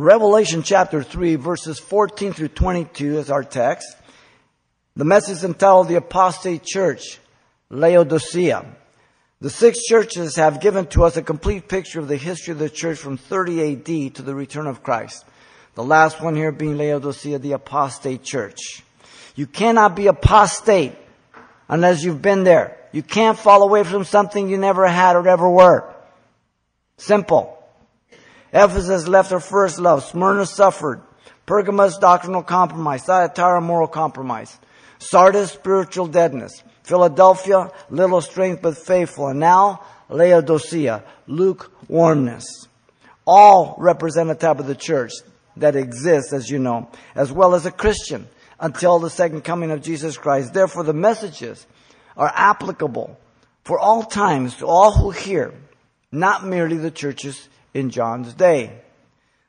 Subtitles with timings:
[0.00, 3.94] Revelation chapter 3 verses 14 through 22 is our text.
[4.96, 7.18] The message entitled The Apostate Church,
[7.68, 8.64] Laodicea.
[9.42, 12.70] The six churches have given to us a complete picture of the history of the
[12.70, 15.26] church from 30 AD to the return of Christ.
[15.74, 18.82] The last one here being Laodicea, the apostate church.
[19.36, 20.96] You cannot be apostate
[21.68, 22.78] unless you've been there.
[22.92, 25.94] You can't fall away from something you never had or ever were.
[26.96, 27.59] Simple.
[28.52, 30.04] Ephesus left her first love.
[30.04, 31.00] Smyrna suffered.
[31.46, 33.04] Pergamos, doctrinal compromise.
[33.04, 34.58] Thyatira, moral compromise.
[34.98, 36.62] Sardis, spiritual deadness.
[36.82, 39.28] Philadelphia, little strength but faithful.
[39.28, 42.44] And now, Laodicea, lukewarmness.
[43.26, 45.12] All represent a type of the church
[45.56, 48.26] that exists, as you know, as well as a Christian
[48.58, 50.52] until the second coming of Jesus Christ.
[50.52, 51.66] Therefore, the messages
[52.16, 53.18] are applicable
[53.64, 55.54] for all times to all who hear,
[56.10, 58.80] not merely the churches in John's day.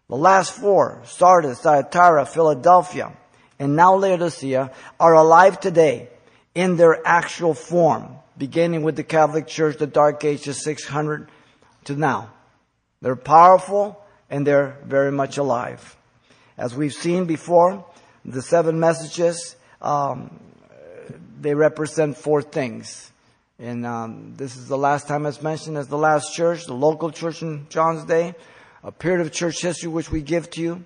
[0.07, 3.13] The last four, Sardis, Thyatira, Philadelphia,
[3.59, 6.09] and now Laodicea, are alive today
[6.53, 11.29] in their actual form, beginning with the Catholic Church, the Dark Ages 600
[11.85, 12.31] to now.
[13.01, 15.95] They're powerful and they're very much alive.
[16.57, 17.85] As we've seen before,
[18.23, 20.39] the seven messages, um,
[21.39, 23.10] they represent four things.
[23.61, 27.11] And um, this is the last time it's mentioned as the last church, the local
[27.11, 28.33] church in John's day,
[28.83, 30.85] a period of church history which we give to you.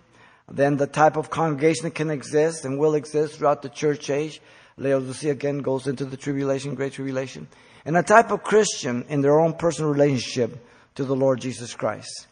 [0.52, 4.42] Then the type of congregation that can exist and will exist throughout the church age.
[4.76, 7.48] Laodicea again goes into the tribulation, great tribulation.
[7.86, 10.58] And a type of Christian in their own personal relationship
[10.95, 12.28] to the Lord Jesus Christ.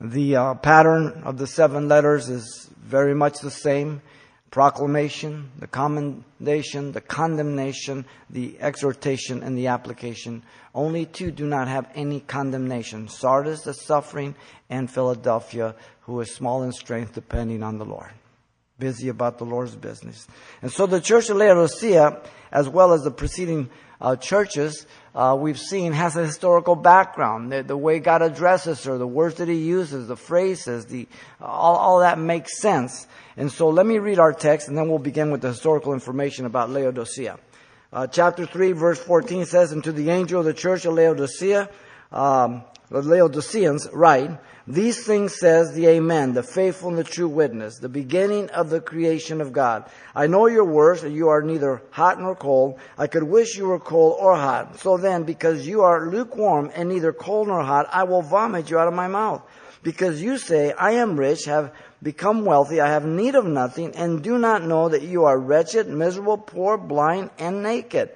[0.00, 4.02] The uh, pattern of the seven letters is very much the same
[4.50, 10.42] proclamation, the commendation, the condemnation, the exhortation, and the application.
[10.74, 14.34] Only two do not have any condemnation Sardis, the suffering,
[14.70, 18.10] and Philadelphia, who is small in strength, depending on the Lord.
[18.78, 20.28] Busy about the Lord's business.
[20.62, 22.20] And so the church of Laodicea,
[22.52, 27.50] as well as the preceding uh, churches, uh, we've seen has a historical background.
[27.50, 31.08] The, the, way God addresses her, the words that He uses, the phrases, the
[31.40, 33.08] all, all that makes sense.
[33.36, 36.46] And so let me read our text, and then we'll begin with the historical information
[36.46, 37.36] about Laodicea.
[37.92, 41.68] Uh, chapter three, verse fourteen says, "And to the angel of the church of Laodicea,
[42.12, 44.38] um, the Laodiceans, write."
[44.70, 48.82] These things says the Amen, the faithful and the true witness, the beginning of the
[48.82, 49.88] creation of God.
[50.14, 52.78] I know your works, that you are neither hot nor cold.
[52.98, 54.78] I could wish you were cold or hot.
[54.80, 58.78] So then, because you are lukewarm and neither cold nor hot, I will vomit you
[58.78, 59.40] out of my mouth.
[59.82, 64.22] Because you say, I am rich, have become wealthy, I have need of nothing, and
[64.22, 68.10] do not know that you are wretched, miserable, poor, blind, and naked.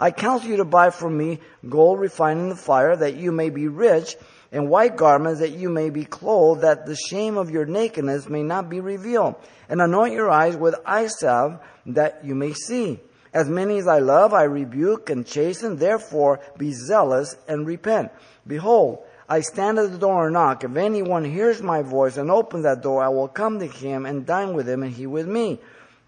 [0.00, 3.50] I counsel you to buy from me gold refined in the fire, that you may
[3.50, 4.16] be rich,
[4.50, 8.42] and white garments that you may be clothed, that the shame of your nakedness may
[8.42, 9.34] not be revealed.
[9.68, 13.00] And anoint your eyes with eye salve, that you may see.
[13.34, 15.76] As many as I love, I rebuke and chasten.
[15.76, 18.10] Therefore, be zealous and repent.
[18.46, 20.64] Behold, I stand at the door and knock.
[20.64, 24.24] If anyone hears my voice and opens that door, I will come to him and
[24.24, 25.60] dine with him and he with me.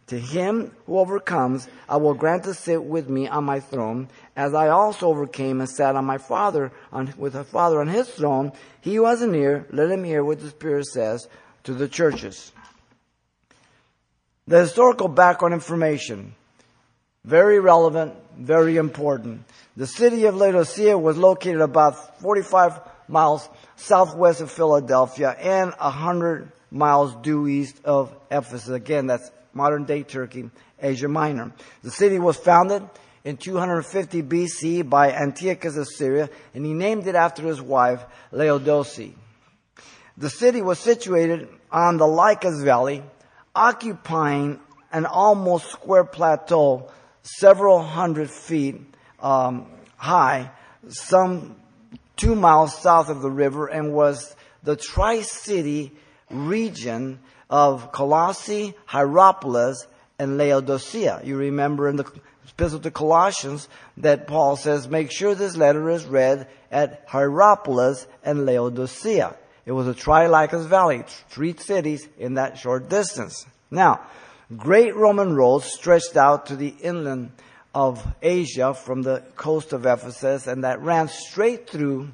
[0.07, 4.09] To him who overcomes, I will grant to sit with me on my throne,
[4.41, 8.09] as I also overcame and sat on my father on, with my father on his
[8.09, 8.53] throne.
[8.81, 11.29] He an ear, let him hear what the Spirit says
[11.65, 12.51] to the churches.
[14.47, 16.35] The historical background information,
[17.23, 19.45] very relevant, very important.
[19.77, 23.47] The city of Laodicea was located about 45 miles
[23.77, 28.71] southwest of Philadelphia and 100 miles due east of Ephesus.
[28.71, 30.49] Again, that's modern day Turkey,
[30.81, 31.53] Asia Minor.
[31.83, 32.89] The city was founded
[33.25, 39.13] in 250 BC by Antiochus of Syria, and he named it after his wife, Laodice.
[40.17, 43.03] The city was situated on the Lycus Valley,
[43.55, 44.61] occupying
[44.93, 46.91] an almost square plateau,
[47.23, 48.81] several hundred feet
[49.21, 49.67] um,
[49.97, 50.51] high,
[50.89, 51.57] some
[52.17, 55.93] two miles south of the river, and was the Tri City
[56.31, 57.19] region
[57.49, 59.87] of Colossae, Hierapolis,
[60.19, 61.23] and Laodicea.
[61.25, 62.05] You remember in the
[62.51, 68.45] Epistle to Colossians that Paul says, make sure this letter is read at Hierapolis and
[68.47, 69.37] Laodicea.
[69.67, 73.47] It was a Tri-Lycus Valley, three cities in that short distance.
[73.71, 74.01] Now,
[74.57, 77.33] great Roman roads stretched out to the inland
[77.75, 82.11] of Asia from the coast of Ephesus and that ran straight through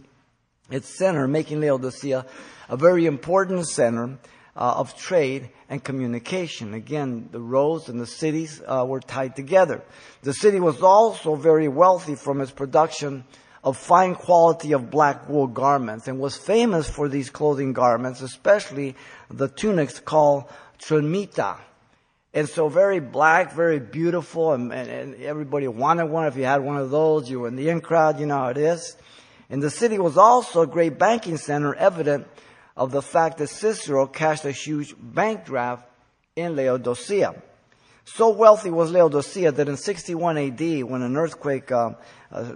[0.71, 2.27] its center, making Laodicea
[2.69, 4.19] a very important center
[4.57, 6.75] uh, of trade and communication.
[6.75, 9.83] Again, the roads and the cities uh, were tied together.
[10.23, 13.25] The city was also very wealthy from its production
[13.63, 18.95] of fine quality of black wool garments and was famous for these clothing garments, especially
[19.29, 20.45] the tunics called
[20.79, 21.59] trimita.
[22.33, 26.27] And so very black, very beautiful, and, and, and, everybody wanted one.
[26.27, 28.49] If you had one of those, you were in the in crowd, you know how
[28.49, 28.97] it is.
[29.49, 32.27] And the city was also a great banking center, evident
[32.77, 35.89] of the fact that Cicero cashed a huge bank draft
[36.35, 37.35] in Laodicea.
[38.05, 41.91] So wealthy was Laodicea that in 61 AD, when an earthquake uh,
[42.31, 42.53] uh,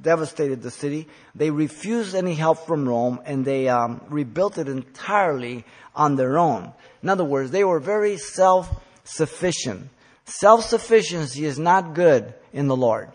[0.00, 5.64] devastated the city, they refused any help from Rome and they um, rebuilt it entirely
[5.96, 6.72] on their own.
[7.02, 9.88] In other words, they were very self-sufficient.
[10.26, 13.10] Self-sufficiency is not good in the Lord.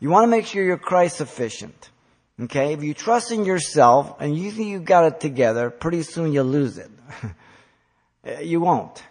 [0.00, 1.90] You want to make sure you're Christ sufficient.
[2.40, 2.72] Okay?
[2.72, 6.46] If you trust in yourself and you think you've got it together, pretty soon you'll
[6.46, 6.90] lose it.
[8.42, 9.02] you won't.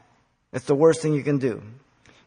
[0.54, 1.62] It's the worst thing you can do.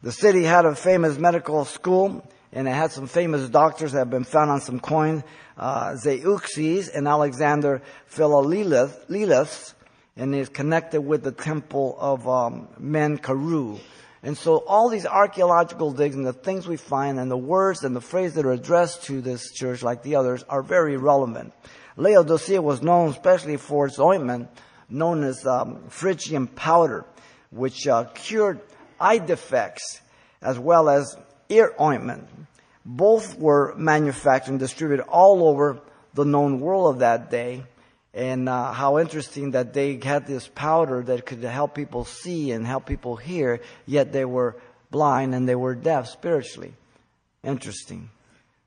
[0.01, 4.09] The city had a famous medical school, and it had some famous doctors that have
[4.09, 5.23] been found on some coins,
[5.57, 9.73] uh, Zeuxis and Alexander Philolaus,
[10.15, 13.79] and is connected with the temple of um, Menkaru.
[14.25, 17.95] And so all these archaeological digs and the things we find and the words and
[17.95, 21.53] the phrases that are addressed to this church, like the others, are very relevant.
[21.95, 24.49] Laodicea was known especially for its ointment,
[24.89, 27.05] known as um, Phrygian powder,
[27.51, 28.61] which uh, cured
[28.99, 30.01] eye defects
[30.41, 31.15] as well as
[31.49, 32.27] ear ointment.
[32.83, 35.81] Both were manufactured and distributed all over
[36.15, 37.63] the known world of that day.
[38.15, 42.65] And uh, how interesting that they had this powder that could help people see and
[42.65, 44.55] help people hear, yet they were
[44.89, 46.73] blind and they were deaf spiritually.
[47.43, 48.09] Interesting.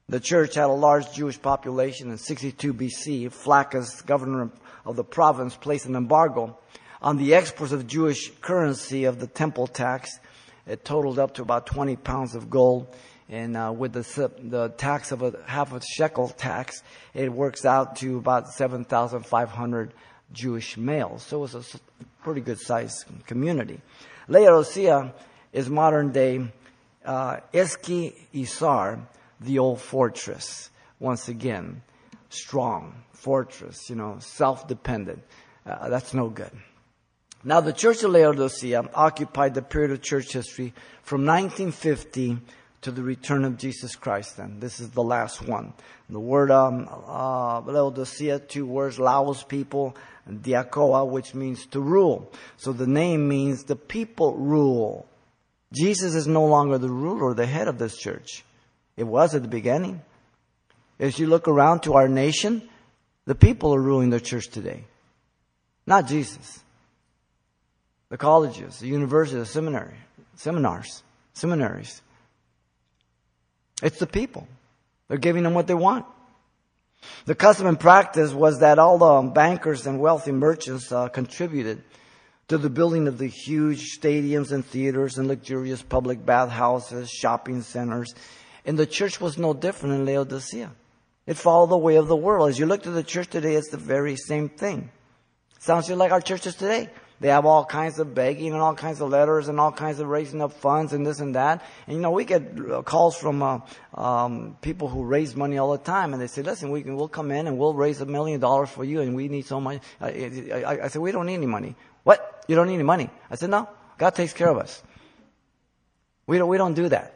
[0.09, 3.33] The church had a large Jewish population in 62 BC.
[3.33, 4.51] Flaccus, governor
[4.85, 6.59] of the province, placed an embargo
[7.01, 10.21] on the exports of Jewish currency of the temple tax
[10.69, 12.95] it totaled up to about 20 pounds of gold.
[13.29, 16.83] And uh, with the, the tax of a half a shekel tax,
[17.13, 19.93] it works out to about 7,500
[20.33, 21.23] Jewish males.
[21.23, 21.81] So it's a
[22.23, 23.81] pretty good sized community.
[24.29, 25.13] Laodicea
[25.53, 26.49] is modern day
[27.05, 29.01] uh, Eski Isar,
[29.41, 30.71] the old fortress.
[31.01, 31.83] Once again,
[32.29, 35.23] strong fortress, you know, self dependent.
[35.65, 36.51] Uh, that's no good.
[37.45, 42.39] Now, the Church of Laodicea occupied the period of church history from 1950
[42.83, 44.37] to the return of Jesus Christ.
[44.37, 45.73] Then this is the last one.
[46.09, 49.97] The word um, uh, Laodicea, two words, Laos people,
[50.29, 52.33] diakoa, which means to rule.
[52.57, 55.07] So the name means the people rule.
[55.73, 58.45] Jesus is no longer the ruler, the head of this church.
[58.97, 60.03] It was at the beginning.
[60.99, 62.69] As you look around to our nation,
[63.27, 64.85] the people are ruling the church today,
[65.87, 66.63] not Jesus
[68.09, 69.97] the colleges, the universities, the seminary,
[70.35, 71.03] seminars,
[71.35, 72.03] seminaries.
[73.83, 74.47] It's the people.
[75.09, 76.07] They're giving them what they want.
[77.27, 81.83] The custom and practice was that all the bankers and wealthy merchants uh, contributed
[82.49, 88.15] to the building of the huge stadiums and theaters and luxurious public bathhouses, shopping centers.
[88.65, 90.73] And the church was no different in Laodicea.
[91.27, 92.49] It followed the way of the world.
[92.49, 94.91] As you look to the church today, it's the very same thing.
[95.59, 96.89] Sounds just like our churches today.
[97.21, 100.07] They have all kinds of begging and all kinds of letters and all kinds of
[100.07, 101.65] raising up funds and this and that.
[101.87, 103.61] And you know, we get calls from uh,
[103.95, 107.09] um, people who raise money all the time, and they say, "Listen, we can we'll
[107.09, 109.83] come in and we'll raise a million dollars for you, and we need so much."
[110.01, 110.07] I,
[110.55, 112.45] I, I said, "We don't need any money." What?
[112.47, 113.11] You don't need any money?
[113.29, 114.81] I said, "No, God takes care of us.
[116.27, 117.15] We don't we don't do that.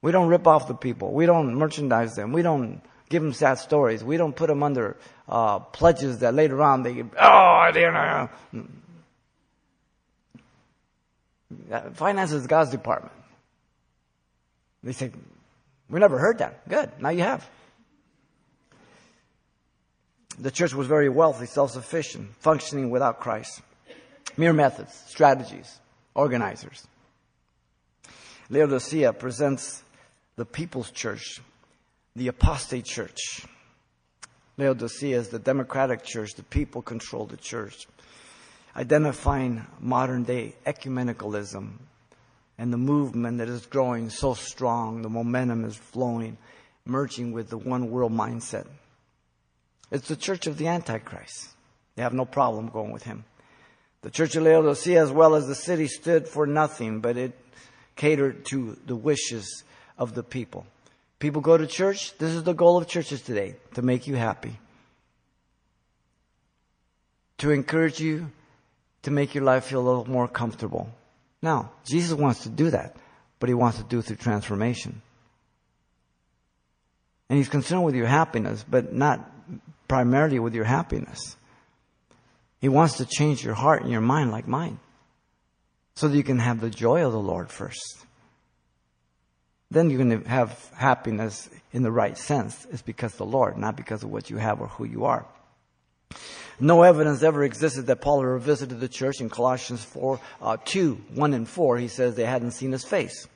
[0.00, 1.12] We don't rip off the people.
[1.12, 2.32] We don't merchandise them.
[2.32, 4.02] We don't." Give them sad stories.
[4.04, 4.96] We don't put them under
[5.28, 8.30] uh, pledges that later on they oh, they don't know.
[11.94, 13.12] Finance is God's department.
[14.82, 15.10] They say,
[15.88, 16.68] we never heard that.
[16.68, 16.90] Good.
[17.00, 17.48] Now you have.
[20.38, 23.62] The church was very wealthy, self-sufficient, functioning without Christ.
[24.36, 25.80] Mere methods, strategies,
[26.14, 26.86] organizers.
[28.50, 29.82] Laodicea presents
[30.36, 31.40] the people's church
[32.16, 33.44] the apostate church.
[34.56, 36.34] Laodicea is the democratic church.
[36.34, 37.86] The people control the church.
[38.74, 41.72] Identifying modern day ecumenicalism
[42.56, 46.38] and the movement that is growing so strong, the momentum is flowing,
[46.86, 48.66] merging with the one world mindset.
[49.90, 51.50] It's the church of the Antichrist.
[51.96, 53.24] They have no problem going with him.
[54.00, 57.38] The church of Laodicea, as well as the city, stood for nothing, but it
[57.94, 59.64] catered to the wishes
[59.98, 60.66] of the people.
[61.18, 62.16] People go to church.
[62.18, 64.58] This is the goal of churches today to make you happy,
[67.38, 68.30] to encourage you,
[69.02, 70.90] to make your life feel a little more comfortable.
[71.40, 72.96] Now, Jesus wants to do that,
[73.38, 75.00] but he wants to do it through transformation.
[77.28, 79.30] And He's concerned with your happiness, but not
[79.88, 81.36] primarily with your happiness.
[82.60, 84.78] He wants to change your heart and your mind like mine
[85.94, 88.05] so that you can have the joy of the Lord first.
[89.70, 92.66] Then you can have happiness in the right sense.
[92.70, 95.26] It's because the Lord, not because of what you have or who you are.
[96.58, 100.94] No evidence ever existed that Paul ever visited the church in Colossians 4, uh, 2,
[101.14, 101.78] 1 and 4.
[101.78, 103.26] He says they hadn't seen his face.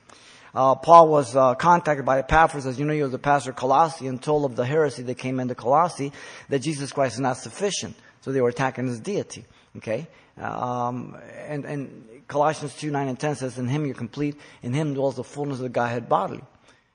[0.53, 3.55] Uh, Paul was uh, contacted by Epaphras, as you know, he was the pastor of
[3.55, 6.11] Colossae, and told of the heresy that came into Colossae
[6.49, 7.95] that Jesus Christ is not sufficient.
[8.21, 9.45] So they were attacking his deity.
[9.77, 10.07] Okay,
[10.37, 14.39] um, and and Colossians two nine and ten says, "In Him you're complete.
[14.63, 16.43] In Him dwells the fullness of the Godhead bodily."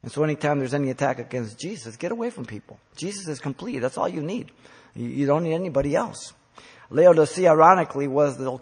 [0.02, 2.78] And so, anytime there's any attack against Jesus, get away from people.
[2.96, 3.80] Jesus is complete.
[3.80, 4.52] That's all you need.
[4.94, 6.32] You, you don't need anybody else.
[6.90, 8.60] Laodicea, ironically, was the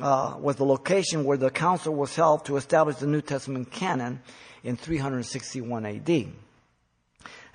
[0.00, 4.20] uh, was the location where the council was held to establish the New Testament canon
[4.62, 6.26] in 361 AD.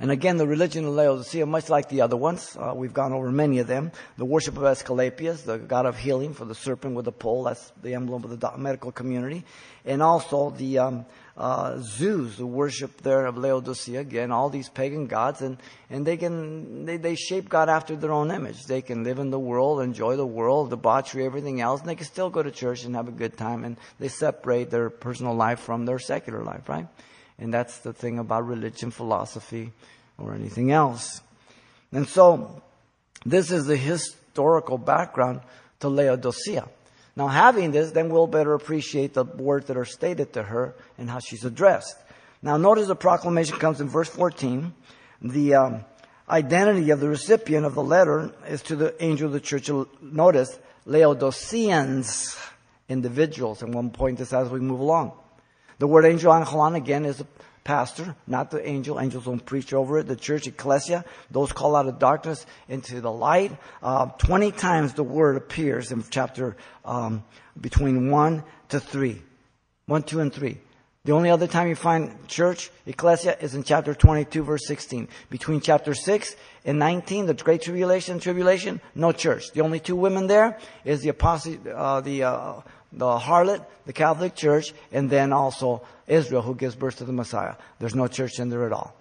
[0.02, 3.30] And again, the religion of Laodicea, much like the other ones, uh, we've gone over
[3.32, 3.92] many of them.
[4.18, 7.74] The worship of Asclepius, the god of healing for the serpent with the pole, that's
[7.82, 9.44] the emblem of the medical community.
[9.84, 15.08] And also the um, uh, Zeus, the worship there of Laodicea, again, all these pagan
[15.08, 15.58] gods, and,
[15.90, 18.66] and they can, they, they shape God after their own image.
[18.66, 22.06] They can live in the world, enjoy the world, debauchery, everything else, and they can
[22.06, 25.60] still go to church and have a good time, and they separate their personal life
[25.60, 26.88] from their secular life, right?
[27.40, 29.72] And that's the thing about religion, philosophy,
[30.18, 31.22] or anything else.
[31.92, 32.62] And so,
[33.26, 35.42] this is the historical background
[35.80, 36.68] to Laodicea.
[37.16, 41.10] Now, having this, then we'll better appreciate the words that are stated to her and
[41.10, 41.96] how she's addressed.
[42.42, 44.74] Now, notice the proclamation comes in verse 14.
[45.22, 45.86] The um,
[46.30, 49.70] identity of the recipient of the letter is to the angel of the church.
[50.02, 52.38] Notice, Laodiceans,
[52.88, 55.12] individuals, and we'll point this out as we move along.
[55.80, 57.28] The word angel angelos again is a
[57.64, 59.00] pastor, not the angel.
[59.00, 60.08] Angels don't preach over it.
[60.08, 63.52] The church, ecclesia, those called out of darkness into the light.
[63.82, 67.24] Uh, Twenty times the word appears in chapter um,
[67.60, 69.22] between one to three,
[69.86, 70.58] one, two, and three.
[71.06, 75.08] The only other time you find church, ecclesia, is in chapter 22, verse 16.
[75.30, 79.52] Between chapter 6 and 19, the Great Tribulation, Tribulation, no church.
[79.54, 84.36] The only two women there is the apostle, uh, the, uh, the harlot, the Catholic
[84.36, 87.56] Church, and then also Israel who gives birth to the Messiah.
[87.80, 88.96] There's no church in there at all.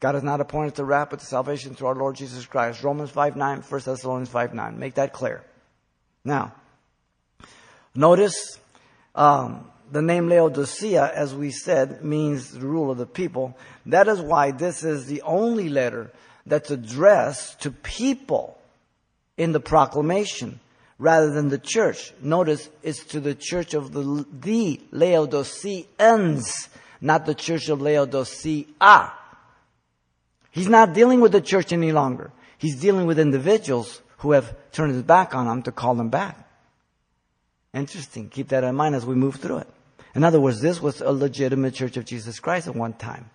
[0.00, 2.82] God has not appointed the wrath but the salvation through our Lord Jesus Christ.
[2.82, 4.78] Romans 5 9, 1 Thessalonians 5 9.
[4.78, 5.42] Make that clear.
[6.24, 6.52] Now,
[7.94, 8.58] notice
[9.14, 13.56] um, the name Laodicea, as we said, means the rule of the people.
[13.86, 16.10] That is why this is the only letter
[16.46, 18.58] that's addressed to people
[19.36, 20.60] in the proclamation
[20.98, 22.12] rather than the church.
[22.22, 26.68] Notice it's to the church of the, the Laodiceans,
[27.00, 29.12] not the church of Laodicea.
[30.50, 32.30] He's not dealing with the church any longer.
[32.58, 36.38] He's dealing with individuals who have turned his back on him to call them back.
[37.74, 38.28] Interesting.
[38.28, 39.68] Keep that in mind as we move through it.
[40.14, 43.30] In other words, this was a legitimate church of Jesus Christ at one time.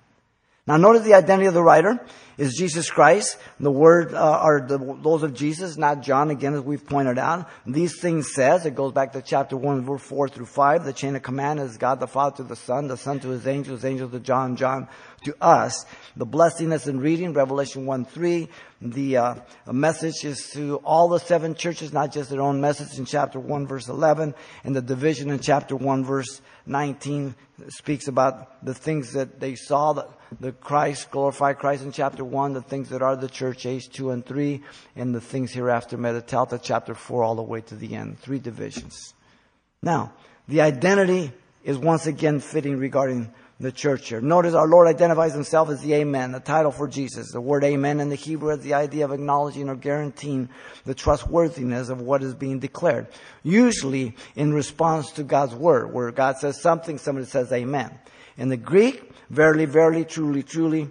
[0.69, 1.99] Now notice the identity of the writer
[2.37, 3.39] is Jesus Christ.
[3.59, 6.29] The word uh, are the, those of Jesus, not John.
[6.29, 10.03] Again, as we've pointed out, these things says it goes back to chapter one, verse
[10.03, 10.85] four through five.
[10.85, 13.47] The chain of command is God the Father to the Son, the Son to His
[13.47, 14.87] angels, angels to John, John
[15.19, 15.85] to us.
[16.15, 18.49] The blessing that's in reading Revelation one three.
[18.81, 19.35] The uh,
[19.71, 23.67] message is to all the seven churches, not just their own message in chapter one,
[23.67, 24.33] verse eleven,
[24.63, 27.35] and the division in chapter one, verse nineteen
[27.67, 30.09] speaks about the things that they saw that
[30.39, 34.11] the Christ, glorified Christ in chapter 1, the things that are the church age 2
[34.11, 34.61] and 3,
[34.95, 38.19] and the things hereafter meta tauta chapter 4 all the way to the end.
[38.19, 39.13] Three divisions.
[39.81, 40.13] Now,
[40.47, 41.31] the identity
[41.63, 44.21] is once again fitting regarding the church here.
[44.21, 47.31] Notice our Lord identifies himself as the Amen, the title for Jesus.
[47.31, 50.49] The word Amen in the Hebrew has the idea of acknowledging or guaranteeing
[50.85, 53.07] the trustworthiness of what is being declared.
[53.43, 57.91] Usually in response to God's word, where God says something, somebody says Amen.
[58.37, 60.89] In the Greek, verily, verily, truly, truly,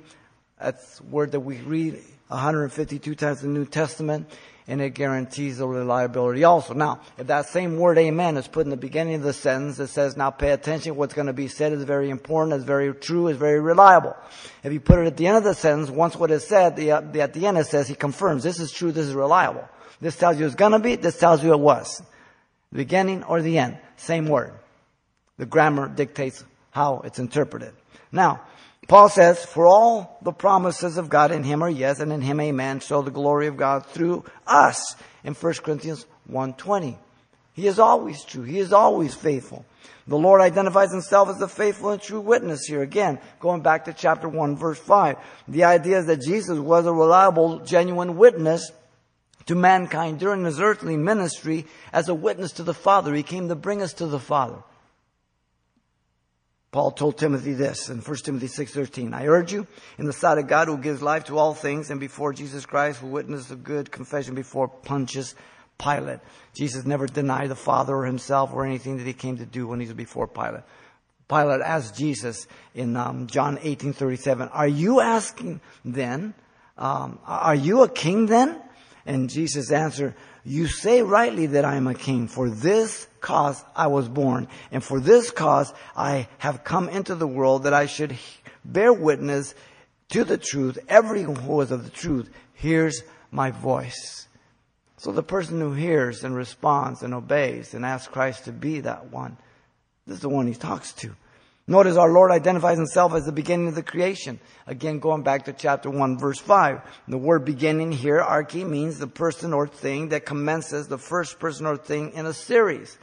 [0.61, 1.95] that's a word that we read
[2.29, 4.29] 152 times in the New Testament,
[4.69, 6.75] and it guarantees the reliability also.
[6.75, 9.87] Now, if that same word amen is put in the beginning of the sentence, it
[9.87, 13.29] says, now pay attention, what's going to be said is very important, is very true,
[13.29, 14.15] is very reliable.
[14.63, 16.93] If you put it at the end of the sentence, once what is said, the,
[16.93, 19.67] uh, the, at the end it says, he confirms, this is true, this is reliable.
[20.03, 22.03] This tells you it's going to be, this tells you it was.
[22.71, 24.53] The beginning or the end, same word.
[25.39, 27.73] The grammar dictates how it's interpreted.
[28.13, 28.43] Now,
[28.88, 32.40] Paul says, for all the promises of God in him are yes, and in him
[32.40, 36.97] amen, so the glory of God through us in 1 Corinthians 1.20.
[37.52, 38.45] He is always true.
[38.45, 39.66] He is always faithful.
[40.07, 42.80] The Lord identifies himself as the faithful and true witness here.
[42.80, 45.18] Again, going back to chapter 1 verse 5.
[45.49, 48.73] The idea is that Jesus was a reliable, genuine witness
[49.47, 53.14] to mankind during his earthly ministry as a witness to the Father.
[53.14, 54.62] He came to bring us to the Father.
[56.71, 59.67] Paul told Timothy this in 1 Timothy 6:13, I urge you
[59.99, 63.01] in the sight of God who gives life to all things and before Jesus Christ
[63.01, 65.35] who witnessed the good confession before Pontius
[65.79, 66.21] Pilate.
[66.55, 69.81] Jesus never denied the Father or himself or anything that he came to do when
[69.81, 70.65] he was before Pilate.
[71.27, 76.35] Pilate asked Jesus in um, John 18:37, "Are you asking then?
[76.77, 78.61] Um, are you a king then?"
[79.07, 82.28] And Jesus answered, You say rightly that I am a king.
[82.28, 87.26] For this cause I was born, and for this cause I have come into the
[87.26, 88.16] world that I should
[88.64, 89.54] bear witness
[90.11, 90.78] to the truth.
[90.88, 94.26] Everyone who is of the truth hears my voice.
[94.97, 99.12] So the person who hears and responds and obeys and asks Christ to be that
[99.12, 99.37] one,
[100.07, 101.14] this is the one he talks to.
[101.71, 104.41] Notice our Lord identifies himself as the beginning of the creation.
[104.67, 106.81] Again, going back to chapter 1 verse 5.
[107.09, 111.67] The word beginning here, arche, means the person or thing that commences the first person
[111.67, 112.97] or thing in a series.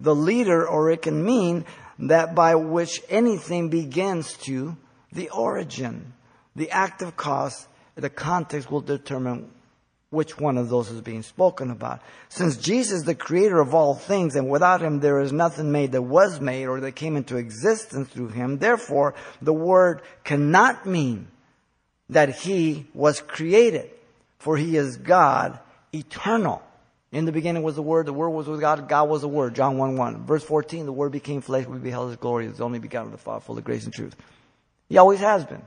[0.00, 1.64] The leader, or it can mean
[1.98, 4.76] that by which anything begins to
[5.10, 6.12] the origin.
[6.56, 9.50] The active cause, the context will determine
[10.14, 12.00] which one of those is being spoken about.
[12.30, 15.92] Since Jesus is the creator of all things, and without him there is nothing made
[15.92, 21.28] that was made or that came into existence through him, therefore the word cannot mean
[22.08, 23.90] that he was created,
[24.38, 25.58] for he is God
[25.92, 26.62] eternal.
[27.12, 29.54] In the beginning was the Word, the Word was with God, God was the Word,
[29.54, 30.26] John 1 1.
[30.26, 33.18] Verse 14, the Word became flesh, we beheld His glory, His only begotten of the
[33.18, 34.16] Father, full of grace and truth.
[34.88, 35.62] He always has been.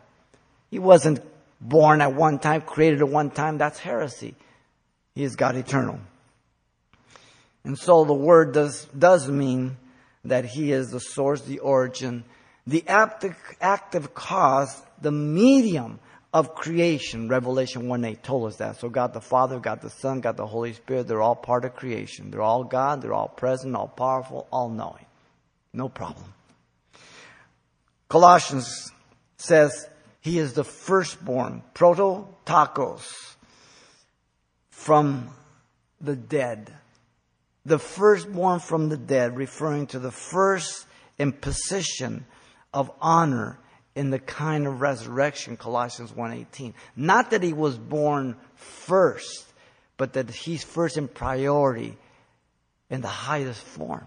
[0.69, 1.21] He wasn't
[1.59, 4.35] born at one time, created at one time, that's heresy.
[5.15, 5.99] He is God eternal.
[7.63, 9.77] And so the word does, does mean
[10.25, 12.23] that He is the source, the origin,
[12.65, 15.99] the active, active cause, the medium
[16.33, 17.29] of creation.
[17.29, 18.79] Revelation 1 8 told us that.
[18.79, 21.75] So God the Father, God the Son, God the Holy Spirit, they're all part of
[21.75, 22.29] creation.
[22.31, 25.05] They're all God, they're all present, all powerful, all knowing.
[25.73, 26.33] No problem.
[28.09, 28.91] Colossians
[29.37, 29.87] says
[30.27, 33.35] he is the firstborn, prototokos,
[34.69, 35.29] from
[36.01, 36.73] the dead.
[37.65, 40.85] The firstborn from the dead, referring to the first
[41.17, 42.25] imposition
[42.73, 43.57] of honor
[43.95, 46.73] in the kind of resurrection, Colossians 1.18.
[46.95, 49.45] Not that he was born first,
[49.95, 51.97] but that he's first in priority
[52.89, 54.05] in the highest form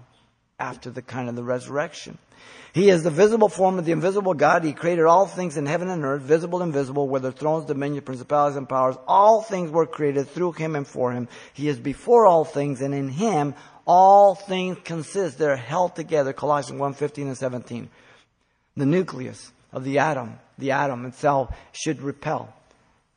[0.59, 2.19] after the kind of the resurrection.
[2.73, 4.63] He is the visible form of the invisible God.
[4.63, 8.57] He created all things in heaven and earth, visible and invisible, whether thrones, dominions, principalities,
[8.57, 8.97] and powers.
[9.09, 11.27] All things were created through him and for him.
[11.53, 13.55] He is before all things, and in him
[13.87, 15.39] all things consist.
[15.39, 16.33] They're held together.
[16.33, 17.89] Colossians 1, 15 and 17.
[18.77, 22.55] The nucleus of the atom, the atom itself should repel.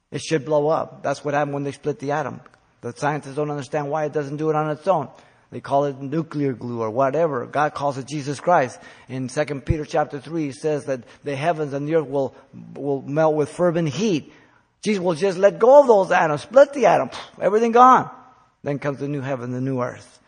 [0.09, 1.03] It should blow up.
[1.03, 2.41] That's what happened when they split the atom.
[2.81, 5.09] The scientists don't understand why it doesn't do it on its own.
[5.53, 7.45] They call it nuclear glue or whatever.
[7.45, 8.79] God calls it Jesus Christ.
[9.07, 12.35] In 2 Peter chapter 3, he says that the heavens and the earth will,
[12.73, 14.33] will melt with fervent heat.
[14.81, 18.09] Jesus will just let go of those atoms, split the atom, everything gone.
[18.63, 20.19] Then comes the new heaven, the new earth.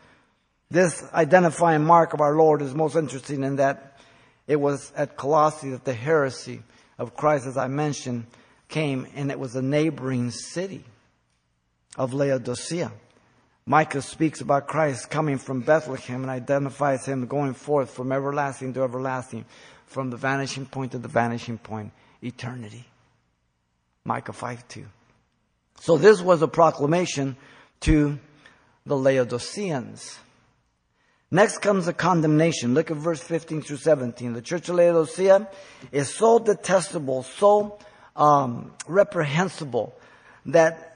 [0.70, 3.98] This identifying mark of our Lord is most interesting in that
[4.46, 6.62] it was at Colossae that the heresy
[6.98, 8.26] of Christ, as I mentioned,
[8.68, 10.84] came, and it was a neighboring city
[11.96, 12.92] of Laodicea.
[13.68, 18.82] Micah speaks about Christ coming from Bethlehem and identifies him going forth from everlasting to
[18.84, 19.44] everlasting,
[19.86, 22.84] from the vanishing point to the vanishing point, eternity.
[24.04, 24.84] Micah 5 2.
[25.80, 27.36] So this was a proclamation
[27.80, 28.20] to
[28.86, 30.16] the Laodiceans.
[31.32, 32.72] Next comes the condemnation.
[32.72, 34.32] Look at verse 15 through 17.
[34.32, 35.48] The church of Laodicea
[35.90, 37.78] is so detestable, so
[38.14, 39.98] um, reprehensible
[40.46, 40.95] that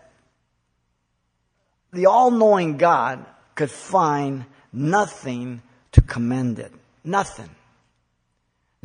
[1.93, 3.25] the all knowing God
[3.55, 6.73] could find nothing to commend it.
[7.05, 7.51] Nothing.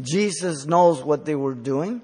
[0.01, 2.01] Jesus knows what they were doing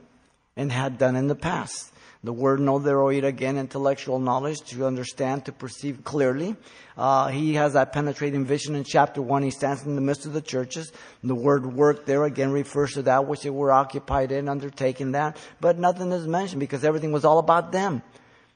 [0.55, 1.91] and had done in the past.
[2.23, 6.55] The word know theroid again, intellectual knowledge to understand, to perceive clearly.
[6.95, 9.41] Uh, he has that penetrating vision in chapter one.
[9.41, 10.91] He stands in the midst of the churches.
[11.23, 15.35] The word work there again refers to that which they were occupied in, undertaking that.
[15.59, 18.03] But nothing is mentioned because everything was all about them.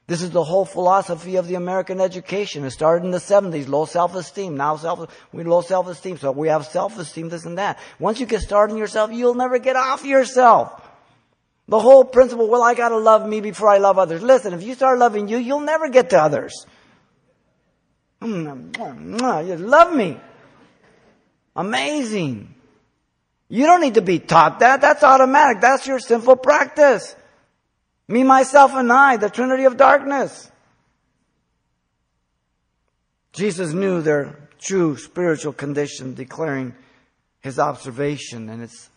[0.08, 2.64] This is the whole philosophy of the American education.
[2.64, 4.56] It started in the 70s, low self-esteem.
[4.56, 6.18] Now self, we low self-esteem.
[6.18, 7.80] So we have self-esteem, this and that.
[7.98, 10.80] Once you get started in yourself, you'll never get off yourself.
[11.66, 14.22] The whole principle, well, I gotta love me before I love others.
[14.22, 16.64] Listen, if you start loving you, you'll never get to others.
[18.22, 18.72] You
[19.58, 20.20] love me.
[21.56, 22.54] Amazing.
[23.48, 24.80] You don't need to be taught that.
[24.80, 25.60] That's automatic.
[25.60, 27.16] That's your sinful practice.
[28.08, 30.50] Me, myself, and I, the Trinity of darkness.
[33.32, 36.74] Jesus knew their true spiritual condition, declaring
[37.40, 38.88] his observation, and it's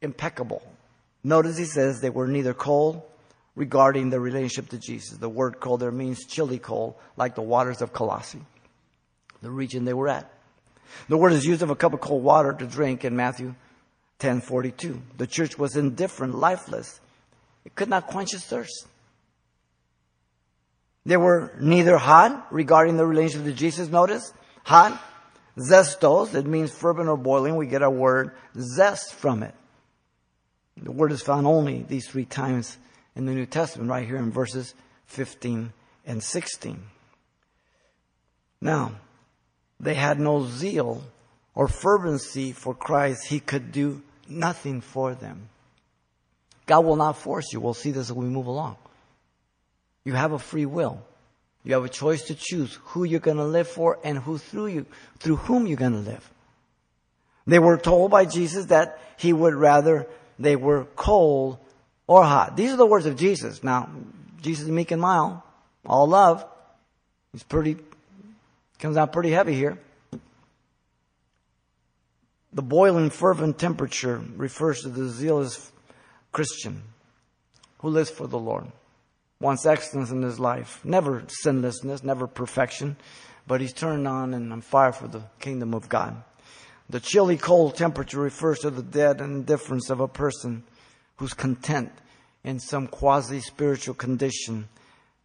[0.00, 0.62] impeccable.
[1.24, 3.02] Notice he says they were neither cold
[3.56, 5.18] regarding their relationship to Jesus.
[5.18, 8.44] The word cold there means chilly cold, like the waters of Colossae,
[9.42, 10.30] the region they were at.
[11.08, 13.54] The word is used of a cup of cold water to drink in Matthew
[14.20, 15.00] 10:42.
[15.16, 17.00] The church was indifferent, lifeless.
[17.64, 18.86] It could not quench his thirst.
[21.04, 23.88] They were neither hot regarding the relationship to Jesus.
[23.88, 24.32] Notice
[24.64, 25.00] hot,
[25.58, 26.34] zestos.
[26.34, 27.56] It means fervent or boiling.
[27.56, 29.54] We get our word zest from it.
[30.76, 32.76] The word is found only these three times
[33.16, 34.74] in the New Testament, right here in verses
[35.06, 35.72] 15
[36.06, 36.82] and 16.
[38.60, 38.92] Now,
[39.80, 41.02] they had no zeal
[41.54, 43.26] or fervency for Christ.
[43.26, 45.48] He could do nothing for them.
[46.68, 47.60] God will not force you.
[47.60, 48.76] We'll see this as we move along.
[50.04, 51.02] You have a free will.
[51.64, 54.66] You have a choice to choose who you're going to live for and who through
[54.66, 54.86] you,
[55.18, 56.30] through whom you're going to live.
[57.46, 60.06] They were told by Jesus that he would rather
[60.38, 61.58] they were cold
[62.06, 62.56] or hot.
[62.56, 63.64] These are the words of Jesus.
[63.64, 63.88] Now,
[64.42, 65.40] Jesus is meek and mild,
[65.86, 66.44] all love.
[67.32, 67.78] He's pretty,
[68.78, 69.78] comes out pretty heavy here.
[72.52, 75.72] The boiling fervent temperature refers to the zealous
[76.32, 76.82] Christian
[77.78, 78.66] who lives for the Lord,
[79.40, 82.96] wants excellence in his life, never sinlessness, never perfection,
[83.46, 86.22] but he's turned on and on fire for the kingdom of God.
[86.90, 90.64] The chilly cold temperature refers to the dead indifference of a person
[91.16, 91.92] who's content
[92.42, 94.68] in some quasi spiritual condition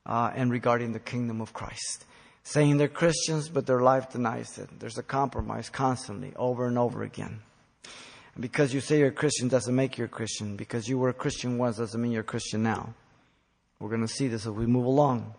[0.05, 2.05] uh, and regarding the kingdom of Christ.
[2.43, 4.79] Saying they're Christians, but their life denies it.
[4.79, 7.39] There's a compromise constantly, over and over again.
[8.39, 10.55] Because you say you're a Christian doesn't make you a Christian.
[10.55, 12.93] Because you were a Christian once doesn't mean you're a Christian now.
[13.79, 15.33] We're going to see this as we move along.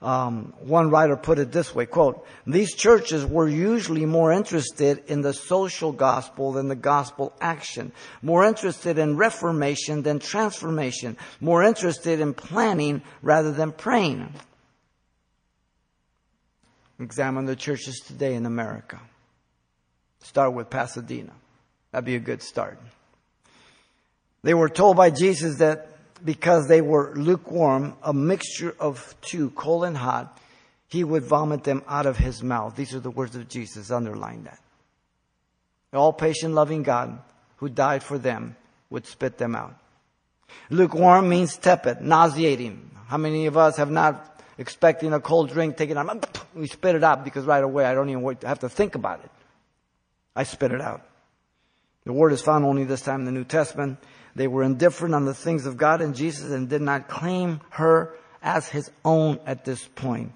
[0.00, 5.22] Um, one writer put it this way, quote, these churches were usually more interested in
[5.22, 7.90] the social gospel than the gospel action,
[8.22, 14.32] more interested in reformation than transformation, more interested in planning rather than praying.
[17.00, 19.00] Examine the churches today in America.
[20.20, 21.32] Start with Pasadena.
[21.90, 22.78] That'd be a good start.
[24.42, 25.88] They were told by Jesus that
[26.24, 30.38] because they were lukewarm, a mixture of two, cold and hot,
[30.88, 32.76] he would vomit them out of his mouth.
[32.76, 33.90] These are the words of Jesus.
[33.90, 34.58] Underline that.
[35.90, 37.18] The All patient, loving God
[37.56, 38.56] who died for them
[38.90, 39.74] would spit them out.
[40.70, 42.90] Lukewarm means tepid, nauseating.
[43.06, 47.04] How many of us have not expecting a cold drink, taking it we spit it
[47.04, 49.30] out because right away I don't even have to think about it.
[50.34, 51.07] I spit it out.
[52.08, 53.98] The word is found only this time in the New Testament.
[54.34, 58.14] They were indifferent on the things of God and Jesus and did not claim her
[58.42, 60.32] as his own at this point.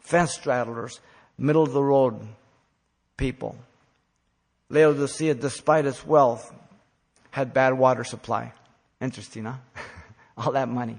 [0.00, 0.98] Fence straddlers,
[1.36, 2.26] middle of the road
[3.18, 3.54] people.
[4.70, 6.50] Laodicea, despite its wealth,
[7.32, 8.54] had bad water supply.
[8.98, 9.56] Interesting, huh?
[10.38, 10.98] All that money.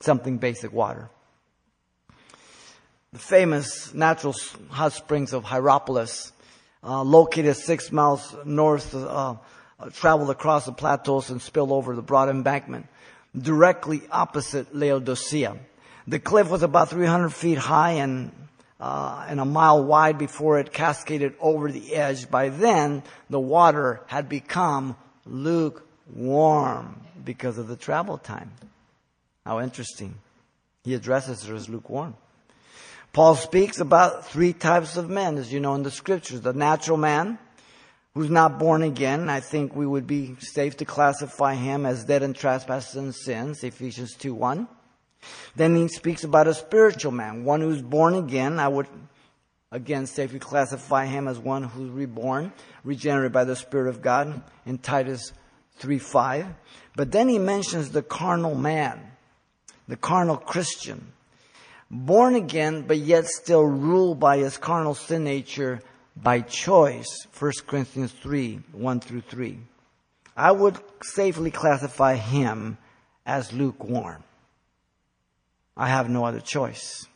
[0.00, 1.08] Something basic water.
[3.14, 4.34] The famous natural
[4.68, 6.32] hot springs of Hierapolis,
[6.84, 9.34] uh, located six miles north uh,
[9.92, 12.86] traveled across the plateaus and spilled over the broad embankment
[13.36, 15.56] directly opposite Laodicea.
[16.06, 18.32] The cliff was about 300 feet high and
[18.80, 22.30] uh, and a mile wide before it cascaded over the edge.
[22.30, 28.52] By then, the water had become lukewarm because of the travel time.
[29.44, 30.14] How interesting.
[30.84, 32.14] He addresses her as lukewarm.
[33.12, 36.40] Paul speaks about three types of men, as you know in the scriptures.
[36.40, 37.38] The natural man,
[38.14, 42.22] who's not born again, I think we would be safe to classify him as dead
[42.22, 44.68] in trespasses and sins, Ephesians 2 1.
[45.56, 48.60] Then he speaks about a spiritual man, one who's born again.
[48.60, 48.86] I would
[49.72, 52.52] again safely classify him as one who's reborn,
[52.84, 55.32] regenerated by the Spirit of God in Titus
[55.76, 56.46] 3 5.
[56.96, 59.00] But then he mentions the carnal man,
[59.86, 61.12] the carnal Christian,
[61.90, 65.80] born again, but yet still ruled by his carnal sin nature
[66.16, 69.58] by choice, 1 Corinthians 3, 1 through 3.
[70.36, 72.78] I would safely classify him
[73.24, 74.22] as lukewarm.
[75.76, 77.06] I have no other choice.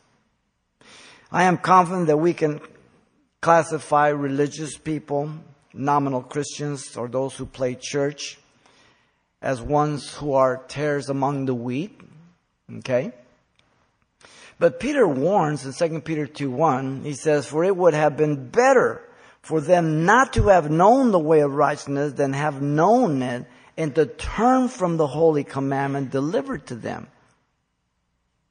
[1.31, 2.61] I am confident that we can
[3.41, 5.31] classify religious people,
[5.73, 8.37] nominal Christians, or those who play church,
[9.41, 11.99] as ones who are tares among the wheat.
[12.77, 13.11] Okay?
[14.63, 18.47] But Peter warns in 2 Peter 2 1, he says, For it would have been
[18.47, 19.01] better
[19.41, 23.45] for them not to have known the way of righteousness than have known it
[23.75, 27.07] and to turn from the holy commandment delivered to them.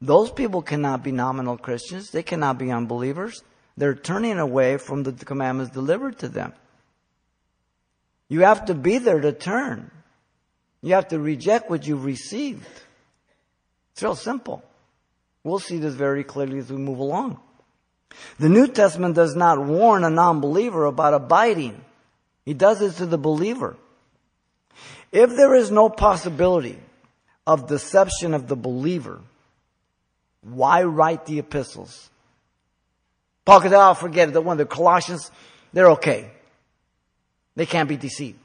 [0.02, 2.10] Those people cannot be nominal Christians.
[2.10, 3.42] They cannot be unbelievers.
[3.78, 6.52] They're turning away from the commandments delivered to them.
[8.28, 9.90] You have to be there to turn.
[10.82, 12.68] You have to reject what you've received.
[13.92, 14.62] It's real simple.
[15.44, 17.38] We'll see this very clearly as we move along.
[18.38, 21.80] The New Testament does not warn a non-believer about abiding.
[22.44, 23.76] He does it to the believer.
[25.10, 26.78] If there is no possibility
[27.46, 29.20] of deception of the believer,
[30.42, 32.10] why write the epistles?
[33.44, 34.32] Paul could, oh, forget it.
[34.32, 35.30] The one, the Colossians,
[35.72, 36.30] they're okay.
[37.56, 38.38] They can't be deceived.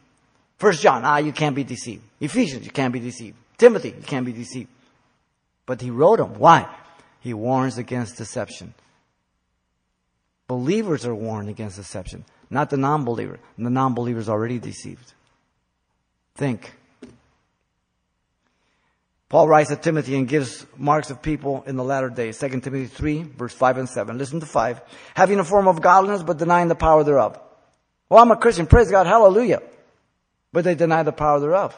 [0.58, 2.02] First John, ah, you can't be deceived.
[2.20, 3.38] Ephesians, you can't be deceived.
[3.58, 4.70] Timothy, you can't be deceived.
[5.66, 6.40] But he wrote them.
[6.40, 6.68] Why?
[7.20, 8.74] He warns against deception.
[10.48, 13.40] Believers are warned against deception, not the non-believer.
[13.58, 15.14] The non-believer is already deceived.
[16.36, 16.74] Think.
[19.30, 22.40] Paul writes to Timothy and gives marks of people in the latter days.
[22.40, 24.18] 2 Timothy 3, verse 5 and 7.
[24.18, 24.82] Listen to 5.
[25.16, 27.38] Having a form of godliness, but denying the power thereof.
[28.08, 28.68] Well, I'm a Christian.
[28.68, 29.06] Praise God.
[29.06, 29.62] Hallelujah.
[30.54, 31.78] But they deny the power thereof.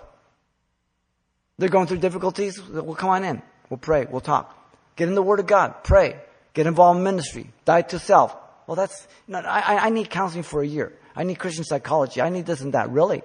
[1.58, 2.62] They're going through difficulties.
[2.62, 3.42] Well, come on in.
[3.70, 4.06] We'll pray.
[4.06, 4.56] We'll talk.
[5.00, 5.82] Get in the Word of God.
[5.82, 6.20] Pray.
[6.54, 7.50] Get involved in ministry.
[7.64, 8.36] Die to self.
[8.68, 10.92] Well, that's, not, I, I need counseling for a year.
[11.16, 12.22] I need Christian psychology.
[12.22, 12.92] I need this and that.
[12.92, 13.24] Really?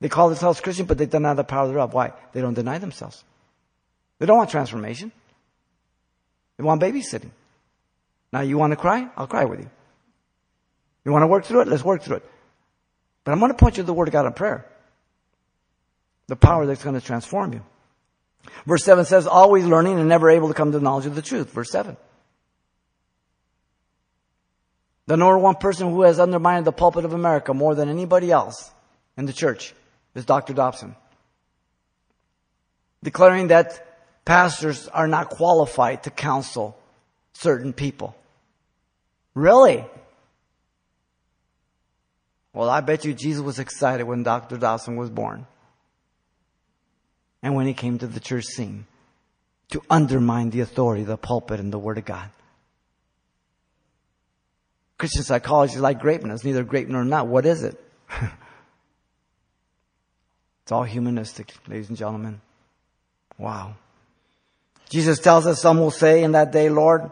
[0.00, 1.92] They call themselves Christian, but they deny the power thereof.
[1.92, 2.12] Why?
[2.32, 3.24] They don't deny themselves.
[4.20, 5.10] They don't want transformation.
[6.56, 7.30] They want babysitting.
[8.32, 9.08] Now you want to cry?
[9.16, 9.70] I'll cry with you.
[11.04, 11.68] You want to work through it?
[11.68, 12.30] Let's work through it.
[13.24, 14.70] But I'm going to point you to the Word of God in prayer.
[16.28, 17.64] The power that's going to transform you.
[18.66, 21.22] Verse 7 says, always learning and never able to come to the knowledge of the
[21.22, 21.50] truth.
[21.52, 21.96] Verse 7.
[25.06, 28.70] The number one person who has undermined the pulpit of America more than anybody else
[29.16, 29.74] in the church
[30.14, 30.52] is Dr.
[30.52, 30.94] Dobson.
[33.02, 36.78] Declaring that pastors are not qualified to counsel
[37.32, 38.14] certain people.
[39.34, 39.84] Really?
[42.52, 44.58] Well, I bet you Jesus was excited when Dr.
[44.58, 45.46] Dobson was born.
[47.42, 48.86] And when he came to the church scene
[49.70, 52.28] to undermine the authority of the pulpit and the Word of God.
[54.98, 57.26] Christian psychology is like grape It's neither grape nor nut.
[57.26, 57.82] What is it?
[60.70, 62.40] It's all humanistic, ladies and gentlemen.
[63.38, 63.74] Wow.
[64.88, 67.10] Jesus tells us some will say in that day, Lord,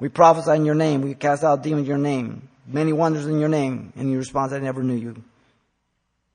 [0.00, 3.38] we prophesy in your name, we cast out demons in your name, many wonders in
[3.38, 3.92] your name.
[3.94, 5.22] And he responds, I never knew you.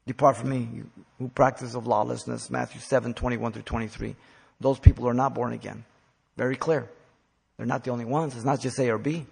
[0.10, 2.50] Depart from me, you who practice of lawlessness.
[2.50, 4.16] Matthew 7, 21 through 23.
[4.60, 5.86] Those people are not born again.
[6.36, 6.90] Very clear.
[7.56, 8.36] They're not the only ones.
[8.36, 9.28] It's not just A or B.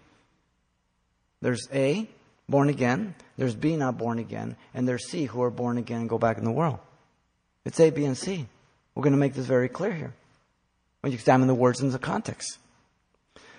[1.41, 2.07] There's A,
[2.47, 3.15] born again.
[3.37, 4.55] There's B, not born again.
[4.75, 6.77] And there's C, who are born again and go back in the world.
[7.65, 8.45] It's A, B, and C.
[8.93, 10.13] We're going to make this very clear here
[11.01, 12.59] when you examine the words in the context.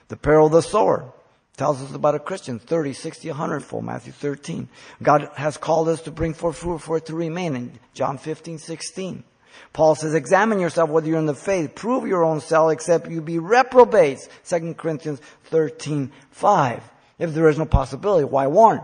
[0.07, 1.13] The parable of the sower
[1.59, 4.69] tells us about a Christian, 30, 60, 100 fold, Matthew 13.
[5.03, 8.59] God has called us to bring forth fruit for it to remain in John 15,
[8.59, 9.25] 16.
[9.73, 11.75] Paul says, examine yourself whether you're in the faith.
[11.75, 14.29] Prove your own self, except you be reprobates.
[14.49, 16.83] 2 Corinthians 13, 5.
[17.19, 18.81] If there is no possibility, why warn?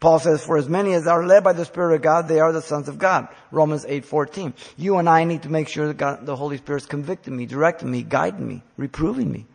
[0.00, 2.52] Paul says, for as many as are led by the Spirit of God, they are
[2.52, 3.28] the sons of God.
[3.50, 4.52] Romans 8:14.
[4.76, 7.46] You and I need to make sure that God, the Holy Spirit is convicting me,
[7.46, 9.46] directing me, guiding me, reproving me,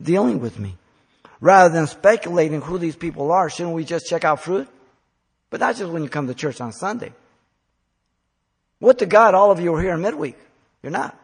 [0.00, 0.76] dealing with me.
[1.40, 4.68] Rather than speculating who these people are, shouldn't we just check out fruit?
[5.50, 7.12] But not just when you come to church on Sunday.
[8.80, 10.36] What to God, all of you are here in midweek.
[10.82, 11.18] You're not.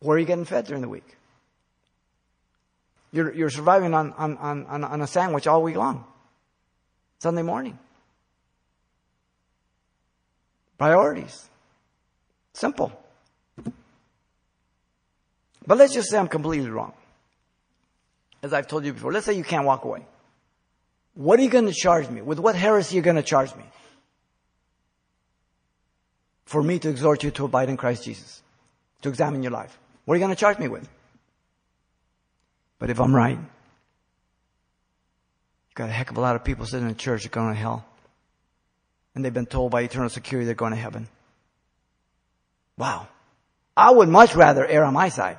[0.00, 1.16] Where are you getting fed during the week?
[3.12, 6.04] You're, you're surviving on, on, on, on a sandwich all week long.
[7.18, 7.78] Sunday morning.
[10.78, 11.48] Priorities.
[12.54, 12.90] Simple.
[15.66, 16.92] But let's just say I'm completely wrong.
[18.42, 20.04] As I've told you before, let's say you can't walk away.
[21.14, 22.22] What are you going to charge me?
[22.22, 23.64] With what heresy are you going to charge me?
[26.44, 28.42] For me to exhort you to abide in Christ Jesus.
[29.02, 29.78] To examine your life.
[30.04, 30.88] What are you going to charge me with?
[32.78, 33.46] But if I'm right, you've
[35.74, 37.60] got a heck of a lot of people sitting in church that are going to
[37.60, 37.84] hell.
[39.14, 41.06] And they've been told by eternal security they're going to heaven.
[42.76, 43.06] Wow.
[43.76, 45.38] I would much rather err on my side.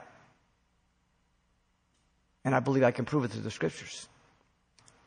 [2.45, 4.07] And I believe I can prove it through the scriptures.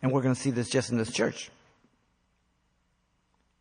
[0.02, 1.50] And we're going to see this just in this church.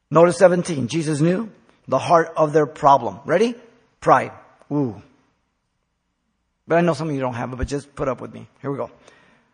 [0.09, 0.87] Notice 17.
[0.87, 1.49] Jesus knew
[1.87, 3.19] the heart of their problem.
[3.25, 3.55] Ready?
[3.99, 4.31] Pride.
[4.71, 5.01] Ooh.
[6.67, 8.47] But I know some of you don't have it, but just put up with me.
[8.61, 8.91] Here we go.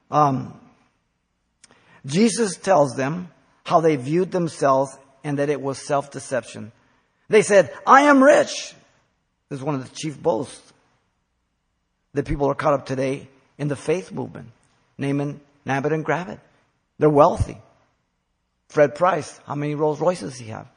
[0.10, 0.60] Um,
[2.06, 3.30] Jesus tells them
[3.64, 6.72] how they viewed themselves and that it was self-deception.
[7.30, 8.74] They said, I am rich.
[9.50, 10.74] This is one of the chief boasts
[12.14, 13.28] that people are caught up today
[13.62, 14.48] in the faith movement.
[14.98, 16.40] Naaman, Nabbit and grab it.
[16.98, 17.58] They're wealthy.
[18.70, 20.68] Fred Price, how many Rolls Royces does he have?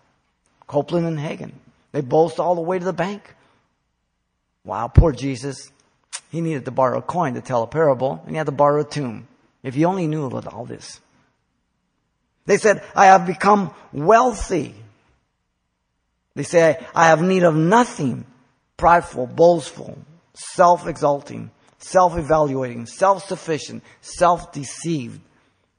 [0.66, 1.52] Copeland and Hagin.
[1.92, 3.34] They boast all the way to the bank.
[4.64, 5.70] Wow, poor Jesus.
[6.30, 8.82] He needed to borrow a coin to tell a parable, and he had to borrow
[8.82, 9.28] a tomb.
[9.62, 11.00] If he only knew about all this.
[12.44, 14.74] They said, I have become wealthy.
[16.34, 18.26] They say, I have need of nothing.
[18.76, 19.96] Prideful, boastful,
[20.34, 25.20] self-exalting, self-evaluating, self-sufficient, self-deceived,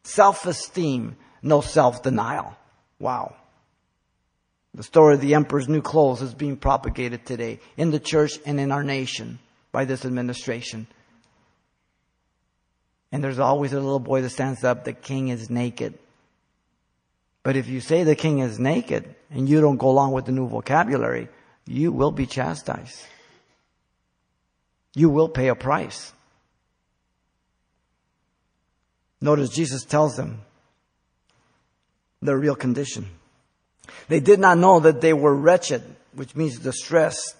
[0.04, 2.56] self-esteem, no self-denial.
[3.00, 3.36] Wow.
[4.74, 8.60] The story of the emperor's new clothes is being propagated today in the church and
[8.60, 9.40] in our nation
[9.72, 10.88] by this administration.
[13.12, 15.98] And there's always a little boy that stands up, the king is naked.
[17.44, 20.32] But if you say the king is naked and you don't go along with the
[20.32, 21.30] new vocabulary,
[21.66, 23.02] you will be chastised.
[24.96, 26.14] You will pay a price.
[29.22, 30.42] Notice Jesus tells them
[32.22, 33.10] their real condition.
[34.08, 37.36] They did not know that they were wretched, which means distressed.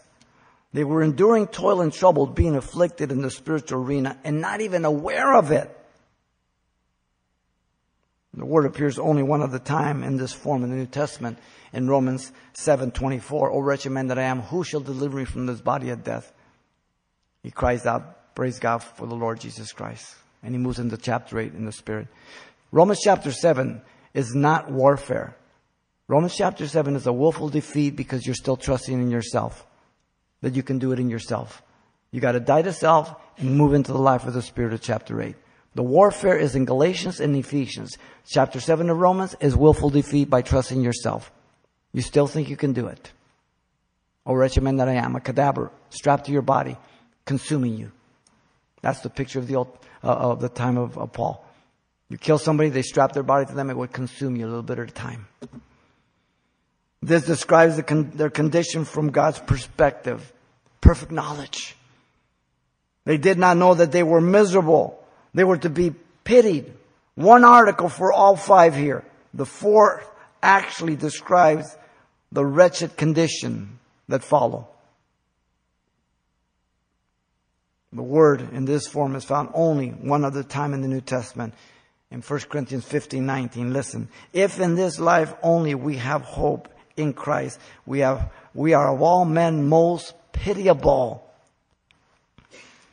[0.74, 4.84] They were enduring toil and trouble, being afflicted in the spiritual arena and not even
[4.84, 5.72] aware of it.
[8.34, 11.40] The word appears only one other time in this form in the New Testament
[11.72, 13.50] in Romans 7:24.
[13.50, 16.34] O wretched man that I am, who shall deliver me from this body of death?
[17.46, 20.16] He cries out, praise God for the Lord Jesus Christ.
[20.42, 22.08] And he moves into chapter 8 in the Spirit.
[22.72, 23.84] Romans chapter 7
[24.16, 25.38] is not warfare.
[26.08, 29.64] Romans chapter 7 is a willful defeat because you're still trusting in yourself.
[30.42, 31.62] That you can do it in yourself.
[32.10, 35.22] You gotta die to self and move into the life of the Spirit of chapter
[35.22, 35.36] 8.
[35.76, 37.96] The warfare is in Galatians and Ephesians.
[38.28, 41.32] Chapter 7 of Romans is willful defeat by trusting yourself.
[41.94, 43.12] You still think you can do it.
[44.26, 46.76] O wretched man that I am, a cadaver strapped to your body
[47.26, 47.92] consuming you.
[48.82, 51.44] That's the picture of the old, uh, of the time of, of Paul.
[52.10, 54.64] You kill somebody, they strap their body to them, it would consume you a little
[54.64, 55.28] bit at a time.
[57.02, 60.32] This describes the con- their condition from God's perspective.
[60.82, 61.76] Perfect knowledge.
[63.06, 65.04] They did not know that they were miserable.
[65.34, 66.74] They were to be pitied.
[67.16, 69.04] One article for all five here.
[69.34, 70.08] The fourth
[70.42, 71.76] actually describes
[72.32, 74.68] the wretched condition that follow.
[77.96, 81.54] The word in this form is found only one other time in the New Testament
[82.12, 83.72] in 1 Corinthians 15, 19.
[83.72, 88.94] Listen, if in this life only we have hope in Christ, we have, we are
[88.94, 91.26] of all men most pitiable.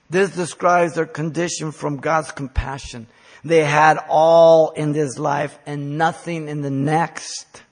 [0.09, 3.09] This describes their condition from God's compassion.
[3.45, 7.63] They had all in this life and nothing in the next.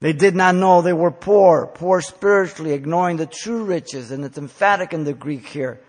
[0.00, 4.36] They did not know they were poor, poor spiritually, ignoring the true riches, and it's
[4.36, 5.80] emphatic in the Greek here.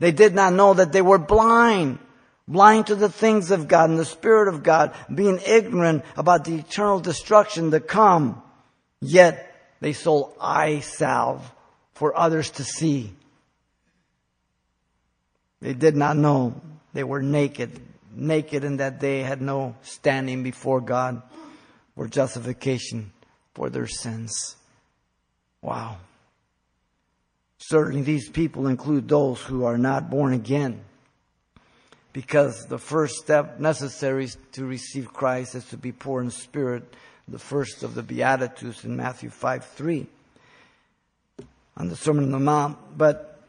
[0.00, 1.98] They did not know that they were blind,
[2.46, 6.56] blind to the things of God and the Spirit of God, being ignorant about the
[6.56, 8.42] eternal destruction to come.
[9.00, 9.50] Yet
[9.80, 11.50] they sold eye salve
[11.94, 13.14] for others to see.
[15.60, 16.60] They did not know
[16.92, 17.80] they were naked,
[18.14, 21.22] naked in that they had no standing before God
[21.96, 23.12] or justification
[23.54, 24.56] for their sins.
[25.62, 25.96] Wow.
[27.58, 30.82] Certainly these people include those who are not born again.
[32.12, 36.94] Because the first step necessary to receive Christ is to be poor in spirit,
[37.26, 40.06] the first of the Beatitudes in Matthew 5 3
[41.76, 42.78] on the Sermon on the Mount.
[42.96, 43.40] But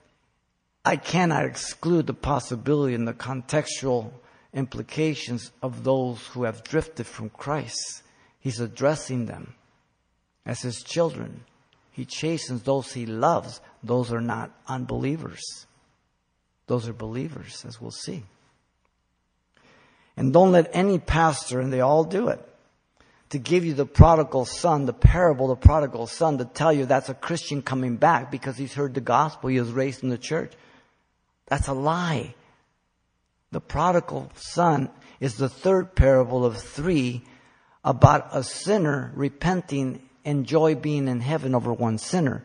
[0.83, 4.11] I cannot exclude the possibility and the contextual
[4.53, 8.01] implications of those who have drifted from Christ.
[8.39, 9.53] He's addressing them
[10.45, 11.43] as his children.
[11.91, 13.61] He chastens those he loves.
[13.83, 15.65] Those are not unbelievers.
[16.67, 18.23] Those are believers, as we'll see.
[20.17, 22.39] And don't let any pastor, and they all do it,
[23.29, 27.09] to give you the prodigal son, the parable the prodigal son, to tell you that's
[27.09, 30.53] a Christian coming back because he's heard the gospel, he was raised in the church.
[31.47, 32.35] That's a lie.
[33.51, 34.89] The prodigal son
[35.19, 37.23] is the third parable of three
[37.83, 42.43] about a sinner repenting enjoy being in heaven over one sinner.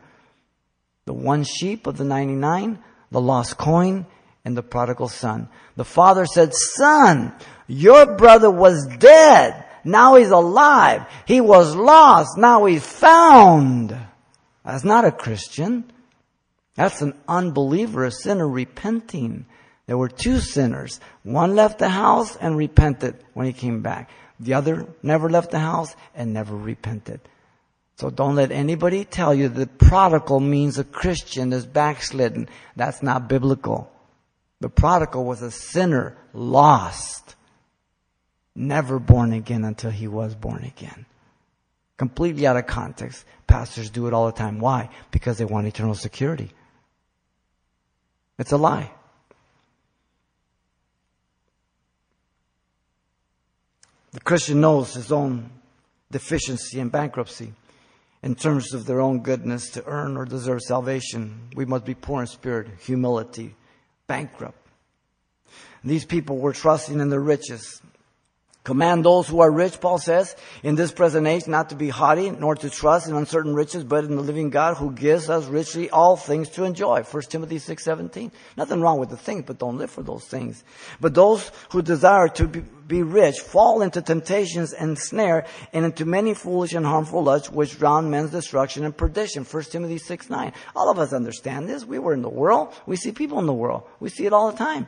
[1.05, 2.79] The one sheep of the 99,
[3.11, 4.05] the lost coin,
[4.45, 5.49] and the prodigal son.
[5.75, 7.33] The father said, son,
[7.67, 11.05] your brother was dead Now he's alive.
[11.25, 12.37] He was lost.
[12.37, 13.97] Now he's found.
[14.63, 15.91] That's not a Christian.
[16.75, 19.45] That's an unbeliever, a sinner repenting.
[19.87, 20.99] There were two sinners.
[21.23, 24.09] One left the house and repented when he came back.
[24.39, 27.21] The other never left the house and never repented.
[28.01, 32.49] So don't let anybody tell you that prodigal means a Christian is backslidden.
[32.75, 33.91] That's not biblical.
[34.59, 37.35] The prodigal was a sinner, lost,
[38.55, 41.05] never born again until he was born again.
[41.97, 43.23] Completely out of context.
[43.45, 44.57] Pastors do it all the time.
[44.57, 44.89] Why?
[45.11, 46.49] Because they want eternal security.
[48.39, 48.89] It's a lie.
[54.13, 55.51] The Christian knows his own
[56.09, 57.53] deficiency and bankruptcy
[58.23, 61.49] in terms of their own goodness to earn or deserve salvation.
[61.55, 63.55] We must be poor in spirit, humility,
[64.07, 64.57] bankrupt.
[65.83, 67.81] These people were trusting in their riches.
[68.63, 72.29] Command those who are rich, Paul says, in this present age not to be haughty,
[72.29, 75.89] nor to trust in uncertain riches, but in the living God who gives us richly
[75.89, 77.01] all things to enjoy.
[77.01, 78.31] 1 Timothy 6, 17.
[78.57, 80.63] Nothing wrong with the things, but don't live for those things.
[80.99, 86.05] But those who desire to be, be rich fall into temptations and snare and into
[86.05, 89.43] many foolish and harmful lusts which drown men's destruction and perdition.
[89.43, 90.53] 1 Timothy 6, 9.
[90.75, 91.83] All of us understand this.
[91.83, 92.75] We were in the world.
[92.85, 93.89] We see people in the world.
[93.99, 94.85] We see it all the time.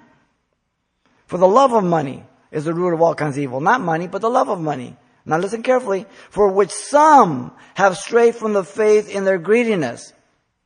[1.25, 2.23] For the love of money
[2.53, 3.59] is the root of all kinds of evil.
[3.59, 4.95] Not money, but the love of money.
[5.25, 6.05] Now listen carefully.
[6.29, 10.13] For which some have strayed from the faith in their greediness.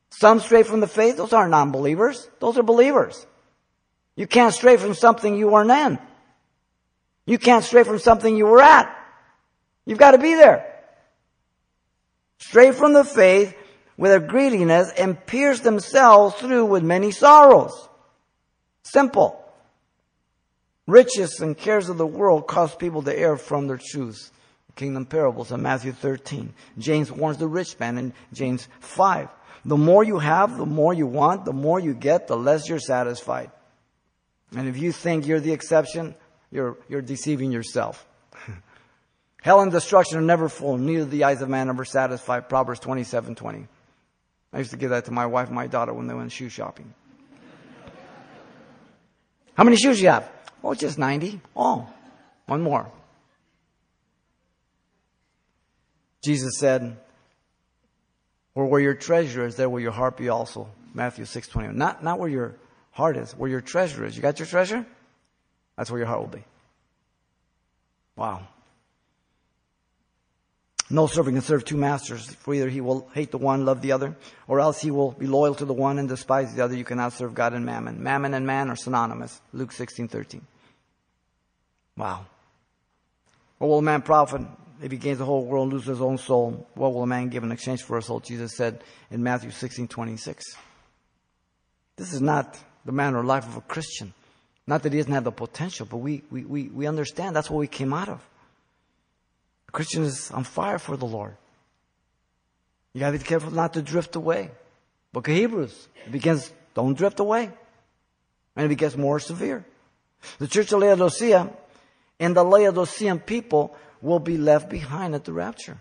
[0.10, 1.18] Some stray from the faith.
[1.18, 2.30] Those aren't non-believers.
[2.40, 3.26] Those are believers.
[4.16, 6.00] You can't stray from something you weren't in.
[7.26, 8.94] You can't stray from something you were at.
[9.86, 10.74] You've got to be there.
[12.40, 13.56] Stray from the faith
[13.98, 17.88] with a greediness and pierce themselves through with many sorrows.
[18.84, 19.44] Simple.
[20.88, 24.32] Riches and cares of the world cause people to err from their truths.
[24.76, 26.54] Kingdom parables in Matthew 13.
[26.78, 29.28] James warns the rich man in James 5.
[29.66, 32.80] The more you have, the more you want, the more you get, the less you're
[32.80, 33.52] satisfied.
[34.56, 36.16] And if you think you're the exception,
[36.52, 38.08] you're, you're deceiving yourself.
[39.42, 42.48] Hell and destruction are never full, neither the eyes of man ever satisfied.
[42.48, 43.68] Proverbs 27, 20.
[44.54, 46.48] I used to give that to my wife and my daughter when they went shoe
[46.48, 46.94] shopping.
[49.56, 50.32] How many shoes you have?
[50.64, 51.40] Oh, just 90.
[51.56, 51.88] Oh,
[52.46, 52.92] one more.
[56.24, 56.98] Jesus said,
[58.56, 60.68] or where your treasure is, there will your heart be also.
[60.94, 61.78] Matthew 6, 21.
[61.78, 62.56] Not, not where your
[62.92, 64.16] heart is, where your treasure is.
[64.16, 64.86] You got your treasure?
[65.78, 66.44] That's where your heart will be.
[68.16, 68.48] Wow.
[70.90, 73.92] No servant can serve two masters, for either he will hate the one, love the
[73.92, 74.16] other,
[74.48, 76.76] or else he will be loyal to the one and despise the other.
[76.76, 78.02] You cannot serve God and mammon.
[78.02, 79.42] Mammon and man are synonymous.
[79.52, 80.42] Luke 16, 13.
[81.98, 82.26] Wow.
[83.58, 84.42] What will a man profit
[84.82, 86.68] if he gains the whole world and loses his own soul?
[86.76, 88.22] What will a man give in exchange for his soul?
[88.22, 88.82] Jesus said
[89.12, 90.56] in Matthew 16, 26.
[91.98, 94.14] This is not the manner of life of a Christian.
[94.68, 97.60] Not that he doesn't have the potential, but we, we, we, we understand that's what
[97.60, 98.26] we came out of.
[99.68, 101.36] A Christian is on fire for the Lord.
[102.94, 104.52] You gotta be careful not to drift away.
[105.14, 107.52] Book of Hebrews, it begins, don't drift away.
[108.56, 109.66] And it gets more severe.
[110.40, 111.50] The church of Laodicea
[112.20, 115.78] and the Laodicean people will be left behind at the rapture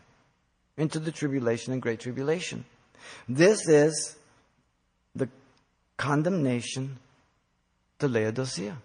[0.76, 2.64] into the tribulation and great tribulation.
[3.28, 4.16] This is
[5.14, 5.28] the
[5.96, 6.98] condemnation
[7.98, 8.76] to Laodicea.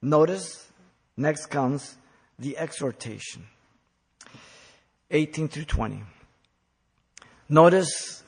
[0.00, 0.66] Notice,
[1.16, 1.94] next comes
[2.42, 3.46] the exhortation.
[5.10, 6.02] 18 through 20.
[7.48, 8.22] Notice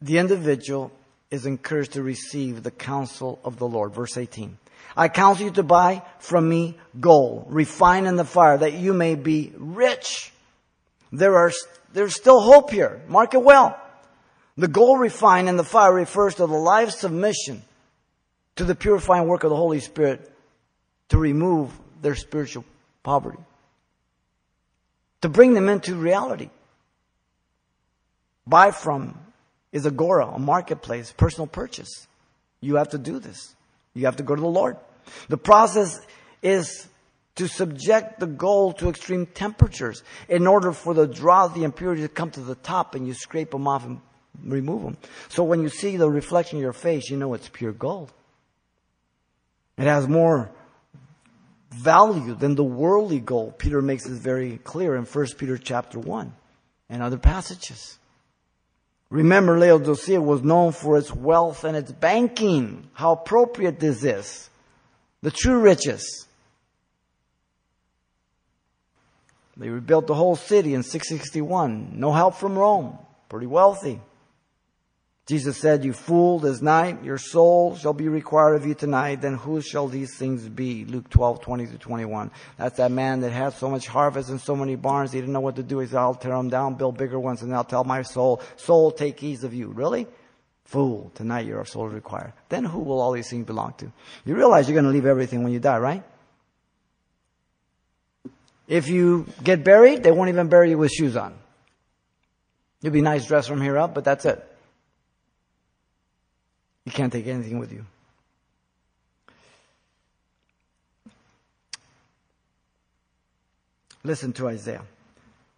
[0.00, 0.90] the individual
[1.30, 3.94] is encouraged to receive the counsel of the Lord.
[3.94, 4.58] Verse 18.
[4.96, 9.14] I counsel you to buy from me gold, refined in the fire, that you may
[9.14, 10.32] be rich.
[11.10, 11.52] There are,
[11.92, 13.02] there's still hope here.
[13.08, 13.80] Mark it well.
[14.56, 17.62] The gold refined in the fire refers to the life submission
[18.56, 20.30] to the purifying work of the Holy Spirit
[21.08, 22.64] to remove their spiritual
[23.04, 23.38] poverty,
[25.20, 26.50] to bring them into reality.
[28.46, 29.16] Buy from
[29.70, 32.08] is agora, a marketplace, personal purchase.
[32.60, 33.54] You have to do this.
[33.94, 34.76] You have to go to the Lord.
[35.28, 36.00] The process
[36.42, 36.88] is
[37.36, 42.08] to subject the gold to extreme temperatures in order for the dross, the impurity to
[42.08, 44.00] come to the top and you scrape them off and
[44.44, 44.96] remove them.
[45.28, 48.12] So when you see the reflection of your face, you know it's pure gold.
[49.76, 50.50] It has more
[51.74, 53.58] value than the worldly gold.
[53.58, 56.32] Peter makes this very clear in 1 Peter chapter 1
[56.88, 57.98] and other passages.
[59.10, 62.88] Remember, Laodicea was known for its wealth and its banking.
[62.94, 64.50] How appropriate is this is.
[65.22, 66.26] The true riches.
[69.56, 71.98] They rebuilt the whole city in 661.
[71.98, 72.98] No help from Rome.
[73.28, 74.00] Pretty wealthy.
[75.26, 79.22] Jesus said, You fool, this night your soul shall be required of you tonight.
[79.22, 80.84] Then who shall these things be?
[80.84, 82.30] Luke 12, 20 to 21.
[82.58, 85.40] That's that man that had so much harvest and so many barns, he didn't know
[85.40, 85.78] what to do.
[85.78, 88.90] He said, I'll tear them down, build bigger ones, and I'll tell my soul, soul,
[88.90, 89.68] take ease of you.
[89.68, 90.06] Really?
[90.66, 92.32] Fool, tonight your soul is required.
[92.50, 93.90] Then who will all these things belong to?
[94.26, 96.02] You realize you're going to leave everything when you die, right?
[98.68, 101.34] If you get buried, they won't even bury you with shoes on.
[102.82, 104.53] You'll be nice dressed from here up, but that's it.
[106.84, 107.86] You can't take anything with you.
[114.02, 114.82] Listen to Isaiah.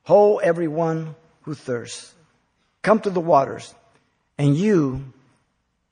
[0.04, 2.14] Ho, everyone who thirsts,
[2.82, 3.74] come to the waters,
[4.38, 5.12] and you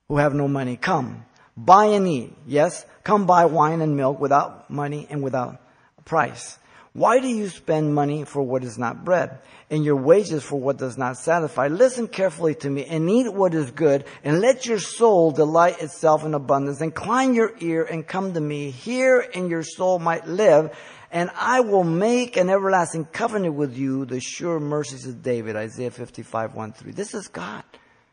[0.06, 1.24] who have no money, come,
[1.56, 2.32] buy and eat.
[2.46, 5.60] Yes, come buy wine and milk without money and without
[6.04, 6.58] price.
[6.94, 10.76] Why do you spend money for what is not bread and your wages for what
[10.76, 11.66] does not satisfy?
[11.66, 16.24] Listen carefully to me and eat what is good and let your soul delight itself
[16.24, 16.80] in abundance.
[16.80, 18.70] Incline your ear and come to me.
[18.70, 20.70] Hear and your soul might live
[21.10, 25.56] and I will make an everlasting covenant with you, the sure mercies of David.
[25.56, 26.92] Isaiah 55, 1 3.
[26.92, 27.64] This is God.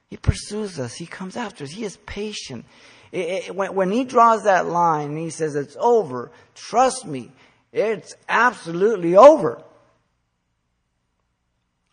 [0.08, 0.96] He pursues us.
[0.96, 1.72] He comes after us.
[1.72, 2.66] He is patient.
[3.12, 7.32] It, it, when, when he draws that line and he says, it's over, trust me,
[7.72, 9.62] it's absolutely over.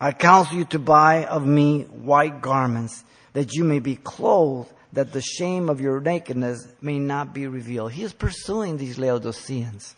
[0.01, 5.13] I counsel you to buy of me white garments that you may be clothed that
[5.13, 7.93] the shame of your nakedness may not be revealed.
[7.93, 9.95] He is pursuing these Laodiceans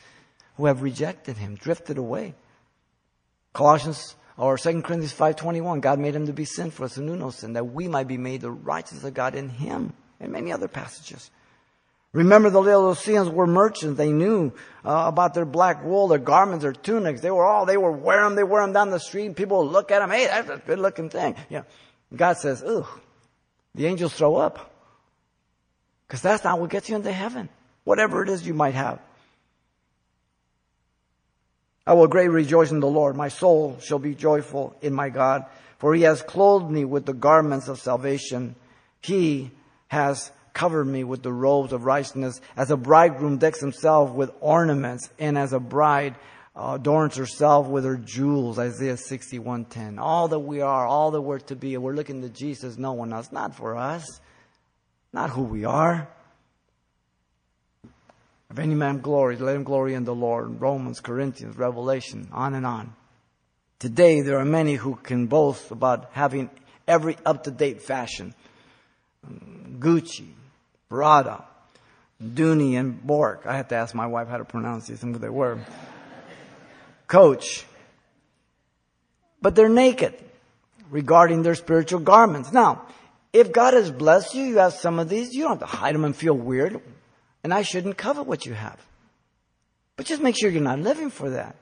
[0.56, 2.34] who have rejected him, drifted away.
[3.52, 7.16] Colossians or 2 Corinthians 5.21, God made him to be sin for us who knew
[7.16, 10.50] no sin, that we might be made the righteousness of God in him, and many
[10.50, 11.30] other passages.
[12.12, 13.96] Remember the little Laodiceans were merchants.
[13.96, 14.52] They knew
[14.84, 17.20] uh, about their black wool, their garments, their tunics.
[17.20, 18.34] They were all, they were wearing them.
[18.34, 19.36] They wear them down the street.
[19.36, 20.10] People would look at them.
[20.10, 21.36] Hey, that's a good looking thing.
[21.48, 21.62] Yeah.
[22.14, 22.86] God says, ooh,
[23.76, 24.74] the angels throw up.
[26.08, 27.48] Cause that's not what gets you into heaven.
[27.84, 29.00] Whatever it is you might have.
[31.86, 33.16] I will greatly rejoice in the Lord.
[33.16, 35.46] My soul shall be joyful in my God,
[35.78, 38.56] for he has clothed me with the garments of salvation.
[39.00, 39.52] He
[39.88, 45.10] has covered me with the robes of righteousness, as a bridegroom decks himself with ornaments,
[45.18, 46.16] and as a bride
[46.54, 48.58] uh, adorns herself with her jewels.
[48.58, 49.98] Isaiah 61:10.
[49.98, 53.12] All that we are, all that we're to be, we're looking to Jesus, no one
[53.12, 54.20] else, not for us,
[55.12, 56.08] not who we are.
[58.50, 60.60] If any man glories, let him glory in the Lord.
[60.60, 62.94] Romans, Corinthians, Revelation, on and on.
[63.78, 66.50] Today, there are many who can boast about having
[66.86, 68.34] every up to date fashion.
[69.78, 70.26] Gucci,
[70.90, 71.44] Prada,
[72.22, 73.46] Dooney, and Bourke.
[73.46, 75.58] I had to ask my wife how to pronounce these and what they were.
[77.06, 77.64] Coach.
[79.40, 80.14] But they're naked
[80.90, 82.52] regarding their spiritual garments.
[82.52, 82.86] Now,
[83.32, 85.94] if God has blessed you, you have some of these, you don't have to hide
[85.94, 86.80] them and feel weird.
[87.42, 88.78] And I shouldn't covet what you have.
[89.96, 91.56] But just make sure you're not living for that.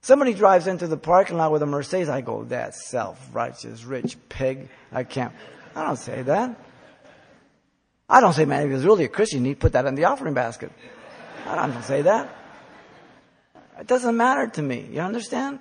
[0.00, 2.08] Somebody drives into the parking lot with a Mercedes.
[2.08, 4.68] I go, that self-righteous, rich pig.
[4.92, 5.32] I can't.
[5.74, 6.56] I don't say that.
[8.12, 10.34] I don't say, man, if he's really a Christian, he'd put that in the offering
[10.34, 10.70] basket.
[11.46, 12.28] I don't say that.
[13.80, 14.86] It doesn't matter to me.
[14.92, 15.60] You understand?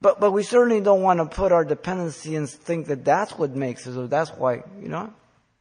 [0.00, 3.54] But, but we certainly don't want to put our dependency and think that that's what
[3.54, 5.12] makes us, or that's why, you know,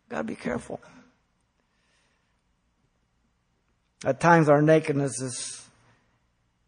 [0.07, 0.79] gotta be careful.
[4.05, 5.69] At times our nakedness is,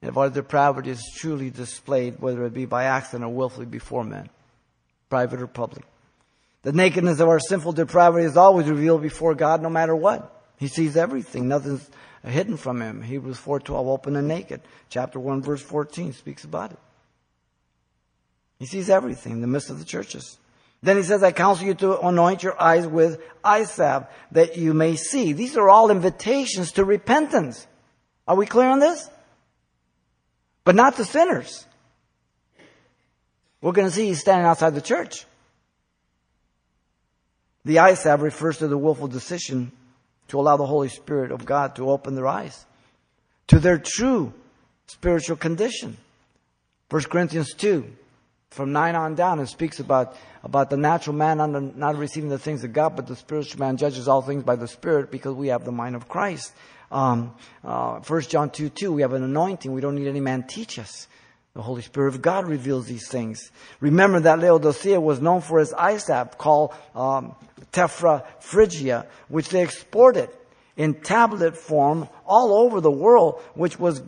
[0.02, 4.30] if our depravity is truly displayed, whether it be by accident or willfully before men,
[5.10, 5.86] private or public.
[6.64, 10.44] The nakedness of our sinful depravity is always revealed before God no matter what.
[10.58, 11.48] He sees everything.
[11.48, 11.90] Nothing's
[12.26, 13.02] hidden from him.
[13.02, 14.62] Hebrews 4.12, open and naked.
[14.90, 16.80] Chapter 1 verse 14 speaks about it.
[18.60, 20.38] He sees everything in the midst of the churches.
[20.82, 24.74] Then he says, I counsel you to anoint your eyes with eye salve that you
[24.74, 25.34] may see.
[25.34, 27.68] These are all invitations to repentance.
[28.28, 29.10] Are we clear on this?
[30.64, 31.66] But not to sinners.
[33.62, 35.26] We're going to see he's standing outside the church.
[37.66, 39.72] The salve refers to the willful decision
[40.30, 42.66] to allow the Holy Spirit of God to open their eyes
[43.48, 44.34] to their true
[44.88, 45.98] spiritual condition.
[46.90, 47.86] 1 Corinthians 2,
[48.50, 52.38] from 9 on down, it speaks about, about the natural man not, not receiving the
[52.38, 55.48] things of God, but the spiritual man judges all things by the Spirit because we
[55.48, 56.54] have the mind of Christ.
[56.92, 57.34] Um,
[57.64, 59.72] uh, 1 John 2, 2, we have an anointing.
[59.72, 61.08] We don't need any man teach us.
[61.56, 63.52] The Holy Spirit of God reveals these things.
[63.80, 67.36] Remember that Laodicea was known for its eye salve called um,
[67.72, 70.30] Tephra Phrygia, which they exported
[70.76, 74.02] in tablet form all over the world, which was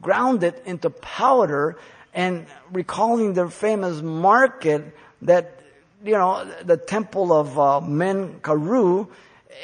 [0.00, 1.76] grounded into powder
[2.14, 5.60] and recalling their famous market that,
[6.04, 9.08] you know, the temple of uh, Men Karou,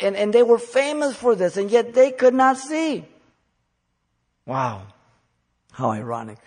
[0.02, 3.04] and, and they were famous for this, and yet they could not see.
[4.44, 4.82] Wow.
[5.72, 6.38] How ironic.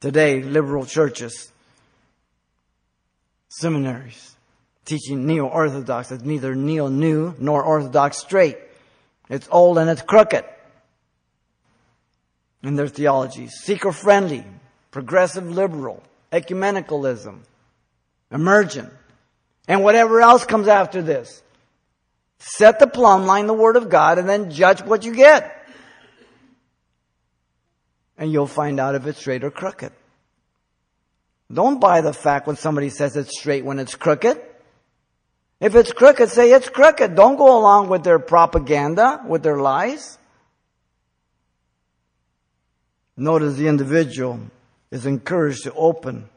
[0.00, 1.50] Today, liberal churches,
[3.48, 4.36] seminaries,
[4.84, 8.58] teaching neo-orthodox is neither neo-new nor orthodox straight.
[9.30, 10.44] It's old and it's crooked
[12.62, 13.54] in their theologies.
[13.54, 14.44] Seeker-friendly,
[14.90, 17.38] progressive liberal, ecumenicalism,
[18.30, 18.92] emergent,
[19.66, 21.42] and whatever else comes after this.
[22.38, 25.55] Set the plumb line, the Word of God, and then judge what you get.
[28.18, 29.92] And you'll find out if it's straight or crooked.
[31.52, 34.40] Don't buy the fact when somebody says it's straight when it's crooked.
[35.60, 37.14] If it's crooked, say it's crooked.
[37.14, 40.18] Don't go along with their propaganda, with their lies.
[43.16, 44.40] Notice the individual
[44.90, 46.28] is encouraged to open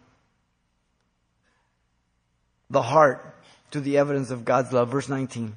[2.69, 3.35] the heart
[3.71, 4.89] to the evidence of God's love.
[4.89, 5.55] Verse 19.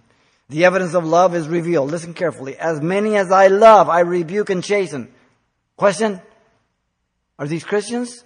[0.48, 1.90] The evidence of love is revealed.
[1.90, 2.56] Listen carefully.
[2.56, 5.12] As many as I love, I rebuke and chasten.
[5.76, 6.20] Question?
[7.38, 8.24] Are these Christians?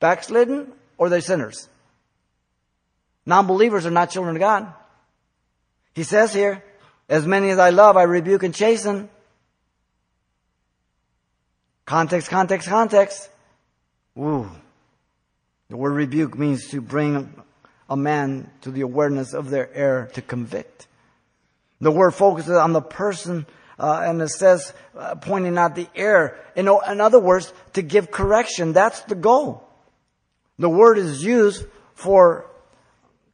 [0.00, 0.72] Backslidden?
[0.98, 1.68] Or are they sinners?
[3.26, 4.72] Non-believers are not children of God.
[5.94, 6.64] He says here,
[7.08, 9.08] as many as I love, I rebuke and chasten.
[11.84, 13.28] Context, context, context.
[14.18, 14.48] Ooh.
[15.68, 17.34] The word rebuke means to bring
[17.88, 20.86] a man to the awareness of their error, to convict.
[21.80, 23.46] The word focuses on the person,
[23.80, 26.38] uh, and it says, uh, pointing out the error.
[26.54, 28.74] In, in other words, to give correction.
[28.74, 29.66] That's the goal.
[30.58, 31.64] The word is used
[31.94, 32.50] for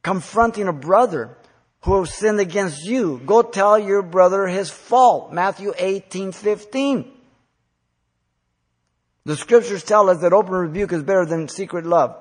[0.03, 1.37] confronting a brother
[1.81, 3.21] who has sinned against you.
[3.25, 5.33] Go tell your brother his fault.
[5.33, 7.11] Matthew 18, 15.
[9.25, 12.15] The scriptures tell us that open rebuke is better than secret love.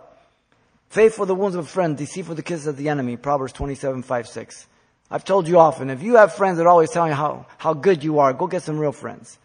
[0.88, 3.16] Faith for the wounds of a friend, deceit for the kisses of the enemy.
[3.16, 4.66] Proverbs 27, 5, 6.
[5.10, 8.02] I've told you often, if you have friends that always tell you how, how good
[8.02, 9.38] you are, go get some real friends.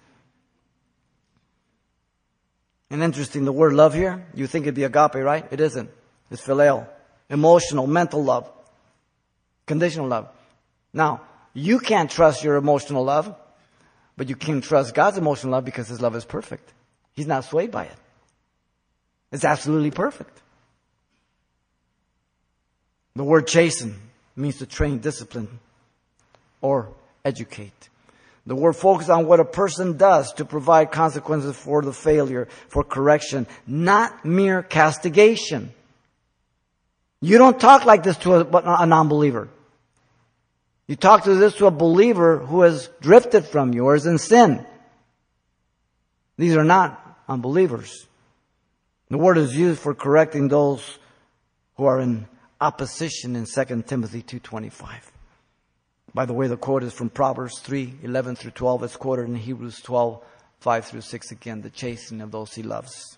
[2.90, 5.46] And interesting, the word love here, you think it'd be agape, right?
[5.52, 5.90] It isn't.
[6.30, 6.88] It's phileo.
[7.30, 8.52] Emotional, mental love.
[9.66, 10.30] Conditional love.
[10.94, 11.22] Now,
[11.54, 13.34] you can't trust your emotional love,
[14.18, 16.74] but you can trust God's emotional love because His love is perfect.
[17.14, 17.96] He's not swayed by it.
[19.32, 20.42] It's absolutely perfect.
[23.16, 25.60] The word chasten means to train, discipline,
[26.62, 27.90] or educate.
[28.46, 32.84] The word focuses on what a person does to provide consequences for the failure, for
[32.84, 35.74] correction, not mere castigation.
[37.22, 38.46] You don't talk like this to a,
[38.82, 39.48] a non-believer.
[40.88, 44.18] You talk to this to a believer who has drifted from you or is in
[44.18, 44.66] sin.
[46.38, 48.08] These are not unbelievers.
[49.10, 50.98] The word is used for correcting those
[51.76, 52.28] who are in
[52.62, 54.88] opposition in 2 Timothy 2.25.
[56.14, 58.84] By the way, the quote is from Proverbs 3, 11 through 12.
[58.84, 60.24] It's quoted in Hebrews 12,
[60.60, 63.18] 5 through 6 again, the chastening of those he loves.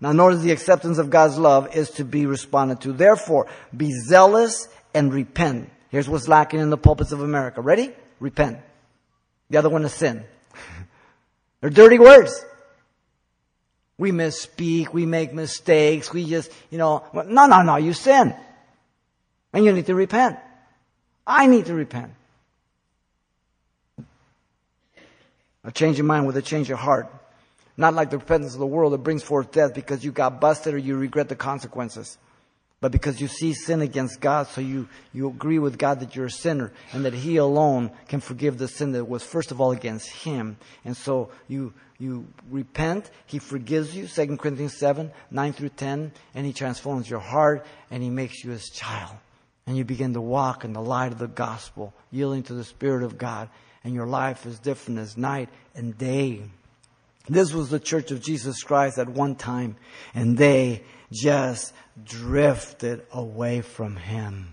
[0.00, 2.92] Now notice the acceptance of God's love is to be responded to.
[2.92, 5.70] Therefore, be zealous and repent.
[5.90, 7.60] Here's what's lacking in the pulpits of America.
[7.60, 7.92] Ready?
[8.20, 8.58] Repent.
[9.48, 10.24] The other one is sin.
[11.60, 12.44] They're dirty words.
[13.96, 18.34] We misspeak, we make mistakes, we just, you know, no, no, no, you sin.
[19.54, 20.38] And you need to repent.
[21.24, 22.12] I need to repent.
[25.62, 27.10] A change of mind with a change of heart.
[27.76, 30.74] Not like the repentance of the world that brings forth death because you got busted
[30.74, 32.18] or you regret the consequences.
[32.80, 36.26] But because you see sin against God, so you, you agree with God that you're
[36.26, 39.70] a sinner and that He alone can forgive the sin that was first of all
[39.70, 40.58] against Him.
[40.84, 46.44] And so you, you repent, He forgives you, 2 Corinthians 7, 9 through 10, and
[46.44, 49.16] He transforms your heart and He makes you His child.
[49.66, 53.02] And you begin to walk in the light of the gospel, yielding to the Spirit
[53.02, 53.48] of God,
[53.82, 56.42] and your life is different as night and day.
[57.28, 59.76] This was the church of Jesus Christ at one time,
[60.14, 61.72] and they just
[62.04, 64.52] drifted away from Him.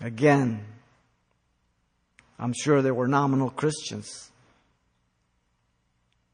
[0.00, 0.64] Again,
[2.38, 4.30] I'm sure there were nominal Christians,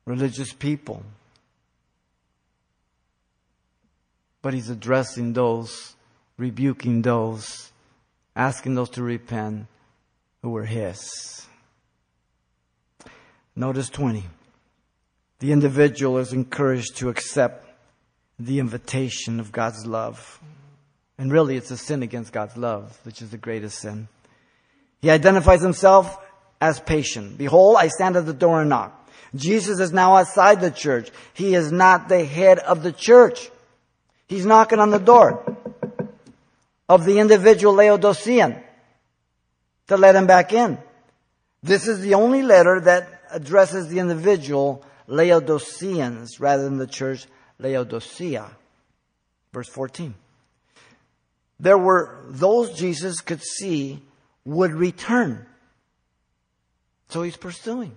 [0.05, 1.03] religious people.
[4.43, 5.97] But he's addressing those,
[6.36, 7.72] rebuking those,
[8.36, 9.66] asking those to repent
[10.43, 11.47] who were his.
[13.57, 14.24] Notice 20.
[15.41, 17.68] The individual is encouraged to accept
[18.39, 20.41] the invitation of God's love.
[21.18, 24.09] And really, it's a sin against God's love, which is the greatest sin.
[25.01, 26.16] He identifies himself
[26.61, 27.39] as patient.
[27.39, 28.95] Behold, I stand at the door and knock.
[29.34, 31.11] Jesus is now outside the church.
[31.34, 33.51] He is not the head of the church.
[34.29, 35.57] He's knocking on the door
[36.89, 38.57] of the individual Laodicean
[39.89, 40.79] to let him back in.
[41.62, 47.26] This is the only letter that addresses the individual Laodiceans rather than the church
[47.59, 48.51] Laodicea.
[49.53, 50.14] Verse 14.
[51.59, 54.01] There were those Jesus could see
[54.45, 55.47] would return.
[57.09, 57.97] So he's pursuing.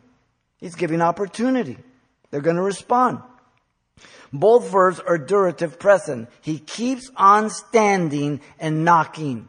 [0.57, 1.77] He's giving opportunity.
[2.29, 3.19] They're going to respond.
[4.33, 6.29] Both verbs are durative present.
[6.41, 9.47] He keeps on standing and knocking.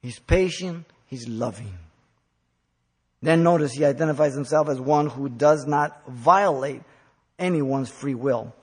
[0.00, 0.86] He's patient.
[1.06, 1.74] He's loving.
[3.22, 6.82] Then notice he identifies himself as one who does not violate
[7.38, 8.54] anyone's free will.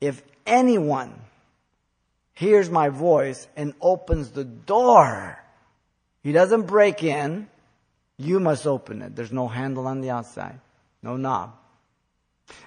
[0.00, 1.14] If anyone
[2.34, 5.38] hears my voice and opens the door,
[6.22, 7.48] he doesn't break in,
[8.16, 9.16] you must open it.
[9.16, 10.60] There's no handle on the outside,
[11.02, 11.56] no knob.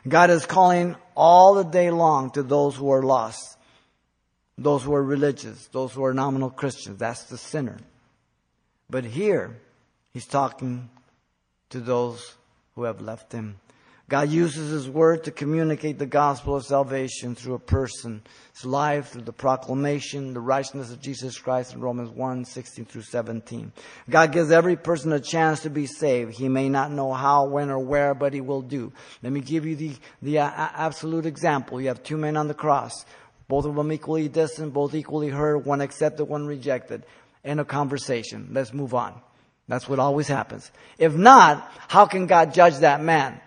[0.07, 3.57] God is calling all the day long to those who are lost,
[4.57, 6.99] those who are religious, those who are nominal Christians.
[6.99, 7.77] That's the sinner.
[8.89, 9.57] But here,
[10.13, 10.89] he's talking
[11.69, 12.36] to those
[12.75, 13.59] who have left him.
[14.08, 18.22] God uses His Word to communicate the gospel of salvation through a person,
[18.56, 23.01] person's life, through the proclamation, the righteousness of Jesus Christ in Romans 1, 16 through
[23.01, 23.72] 17.
[24.10, 26.36] God gives every person a chance to be saved.
[26.36, 28.93] He may not know how, when, or where, but He will do.
[29.24, 31.82] Let me give you the, the uh, absolute example.
[31.82, 33.06] You have two men on the cross.
[33.47, 37.06] Both of them equally distant, both equally heard, one accepted, one rejected.
[37.43, 38.49] End of conversation.
[38.51, 39.20] Let's move on.
[39.68, 40.72] That's what always happens.
[40.97, 43.39] If not, how can God judge that man?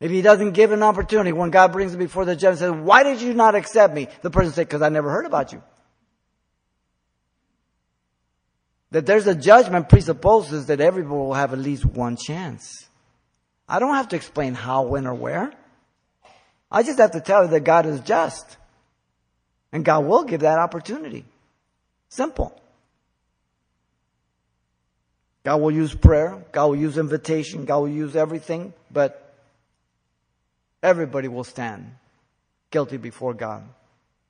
[0.00, 2.72] If he doesn't give an opportunity, when God brings him before the judge and says,
[2.72, 4.08] why did you not accept me?
[4.22, 5.62] The person says, because I never heard about you.
[8.90, 12.88] That there's a judgment presupposes that everyone will have at least one chance.
[13.68, 15.52] I don't have to explain how, when, or where.
[16.70, 18.56] I just have to tell you that God is just.
[19.72, 21.24] And God will give that opportunity.
[22.08, 22.60] Simple.
[25.44, 26.44] God will use prayer.
[26.52, 27.64] God will use invitation.
[27.64, 28.72] God will use everything.
[28.92, 29.23] But
[30.84, 31.96] everybody will stand
[32.70, 33.64] guilty before God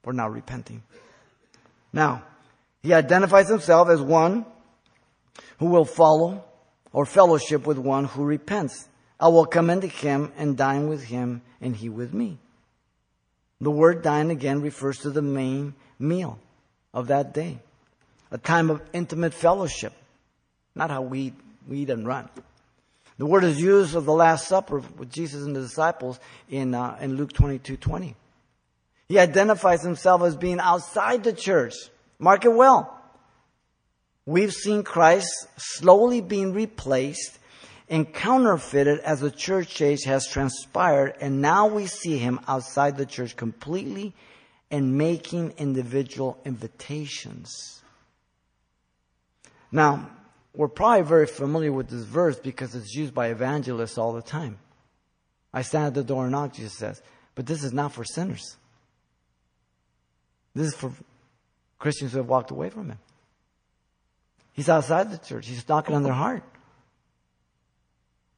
[0.02, 0.82] for not repenting.
[1.92, 2.22] Now,
[2.82, 4.46] he identifies himself as one
[5.58, 6.44] who will follow
[6.92, 8.88] or fellowship with one who repents.
[9.18, 12.38] I will come into him and dine with him and he with me.
[13.60, 16.38] The word dine again refers to the main meal
[16.92, 17.58] of that day.
[18.30, 19.92] A time of intimate fellowship.
[20.74, 21.32] Not how we,
[21.68, 22.28] we eat and run.
[23.16, 26.98] The word is used of the Last Supper with Jesus and the disciples in, uh,
[27.00, 28.16] in Luke 22, 20.
[29.06, 31.74] He identifies himself as being outside the church.
[32.18, 32.90] Mark it well.
[34.26, 37.38] We've seen Christ slowly being replaced
[37.88, 43.04] and counterfeited as the church age has transpired, and now we see him outside the
[43.04, 44.14] church completely
[44.70, 47.82] and making individual invitations.
[49.70, 50.08] Now,
[50.54, 54.58] we're probably very familiar with this verse because it's used by evangelists all the time.
[55.52, 57.02] I stand at the door and knock, Jesus says.
[57.34, 58.56] But this is not for sinners.
[60.54, 60.92] This is for
[61.78, 62.98] Christians who have walked away from Him.
[64.52, 65.48] He's outside the church.
[65.48, 66.44] He's knocking on their heart.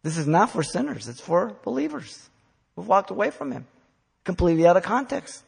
[0.03, 1.09] This is not for sinners.
[1.09, 2.31] It's for believers
[2.75, 3.67] who've walked away from Him.
[4.25, 5.43] Completely out of context.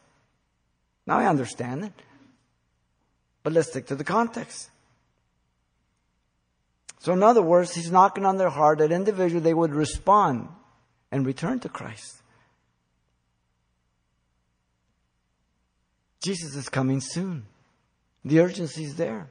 [1.07, 1.93] Now I understand it.
[3.41, 4.69] But let's stick to the context.
[6.99, 10.49] So in other words, he's knocking on their heart that individually they would respond
[11.11, 12.21] and return to Christ.
[16.21, 17.45] Jesus is coming soon.
[18.25, 19.27] The urgency is there.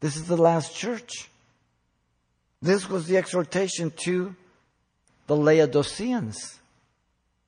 [0.00, 1.28] This is the last church.
[2.62, 4.34] This was the exhortation to
[5.26, 6.58] the Laodiceans,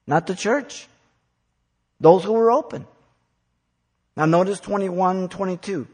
[0.07, 0.87] not the church.
[1.99, 2.87] Those who were open.
[4.15, 5.89] Now notice 21, 22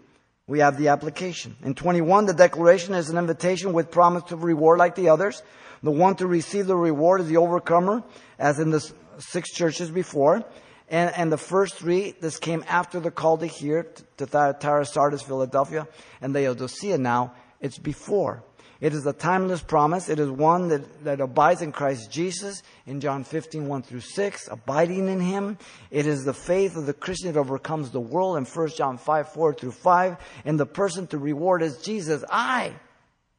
[0.52, 1.56] we have the application.
[1.64, 5.42] In 21, the declaration is an invitation with promise of reward like the others.
[5.82, 8.02] The one to receive the reward is the overcomer,
[8.38, 10.44] as in the six churches before.
[10.90, 13.86] And, and the first three, this came after the call to hear,
[14.18, 15.88] to Thyatira, Sardis, Philadelphia,
[16.20, 17.32] and Laodicea now.
[17.58, 18.44] It's before.
[18.82, 20.08] It is a timeless promise.
[20.08, 24.48] It is one that, that abides in Christ Jesus in John 15, 1 through 6,
[24.50, 25.56] abiding in Him.
[25.92, 29.28] It is the faith of the Christian that overcomes the world in 1 John 5,
[29.28, 30.16] 4 through 5.
[30.44, 32.24] And the person to reward is Jesus.
[32.28, 32.74] I.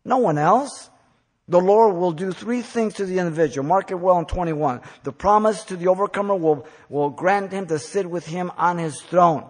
[0.05, 0.89] No one else.
[1.49, 3.67] The Lord will do three things to the individual.
[3.67, 4.79] Mark it well in 21.
[5.03, 9.01] The promise to the overcomer will, will grant him to sit with him on his
[9.01, 9.49] throne.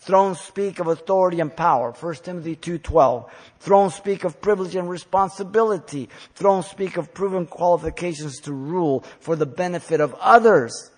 [0.00, 1.92] Thrones speak of authority and power.
[1.92, 3.28] 1 Timothy 2.12.
[3.58, 6.08] Thrones speak of privilege and responsibility.
[6.34, 10.90] Thrones speak of proven qualifications to rule for the benefit of others,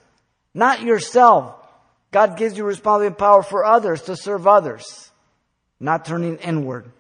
[0.53, 1.57] not yourself.
[2.11, 5.11] God gives you responsibility and power for others, to serve others,
[5.78, 6.90] not turning inward.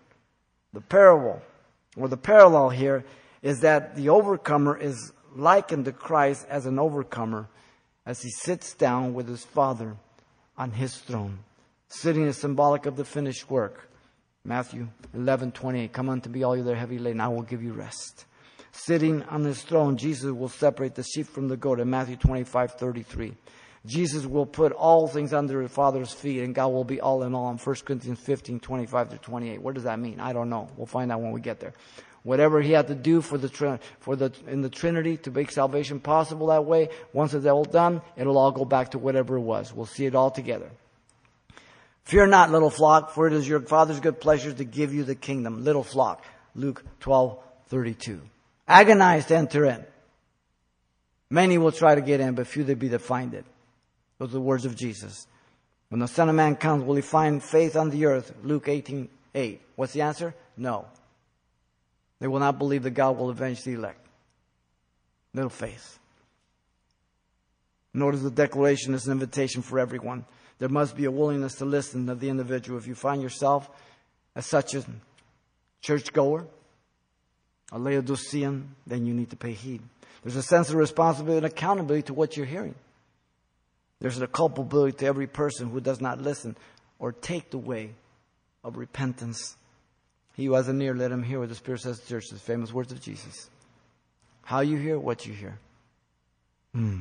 [0.72, 1.42] The parable,
[1.96, 3.04] or the parallel here,
[3.42, 7.48] is that the overcomer is likened to Christ as an overcomer
[8.06, 9.96] as he sits down with his Father
[10.56, 11.40] on his throne.
[11.92, 13.90] Sitting is symbolic of the finished work.
[14.44, 15.92] Matthew 11, 28.
[15.92, 18.26] Come unto me, all you that are heavy laden, I will give you rest.
[18.70, 22.74] Sitting on his throne, Jesus will separate the sheep from the goat in Matthew 25,
[22.74, 23.34] 33.
[23.84, 27.34] Jesus will put all things under his Father's feet, and God will be all in
[27.34, 29.60] all in 1 Corinthians 15, 25 to 28.
[29.60, 30.20] What does that mean?
[30.20, 30.68] I don't know.
[30.76, 31.72] We'll find out when we get there.
[32.22, 35.98] Whatever he had to do for the, for the, in the Trinity to make salvation
[35.98, 39.74] possible that way, once it's all done, it'll all go back to whatever it was.
[39.74, 40.70] We'll see it all together.
[42.10, 45.14] Fear not, little flock, for it is your Father's good pleasure to give you the
[45.14, 45.62] kingdom.
[45.62, 46.24] Little flock.
[46.56, 47.38] Luke 12,
[47.68, 48.20] 32.
[48.66, 49.84] Agonize to enter in.
[51.30, 53.44] Many will try to get in, but few there be that find it.
[54.18, 55.28] Those are the words of Jesus.
[55.88, 58.34] When the Son of Man comes, will he find faith on the earth?
[58.42, 59.60] Luke 18, 8.
[59.76, 60.34] What's the answer?
[60.56, 60.86] No.
[62.18, 64.04] They will not believe that God will avenge the elect.
[65.32, 66.00] Little faith.
[67.94, 70.24] Notice the declaration is an invitation for everyone.
[70.60, 72.78] There must be a willingness to listen of the individual.
[72.78, 73.68] If you find yourself
[74.36, 74.84] as such a
[75.80, 76.46] churchgoer,
[77.72, 79.80] a Laodicean, then you need to pay heed.
[80.22, 82.74] There's a sense of responsibility and accountability to what you're hearing.
[84.00, 86.56] There's a culpability to every person who does not listen
[86.98, 87.92] or take the way
[88.62, 89.56] of repentance.
[90.34, 92.28] He who has an ear, let him hear what the Spirit says to the church.
[92.30, 93.48] The famous words of Jesus.
[94.42, 95.58] How you hear, what you hear.
[96.74, 97.00] Hmm.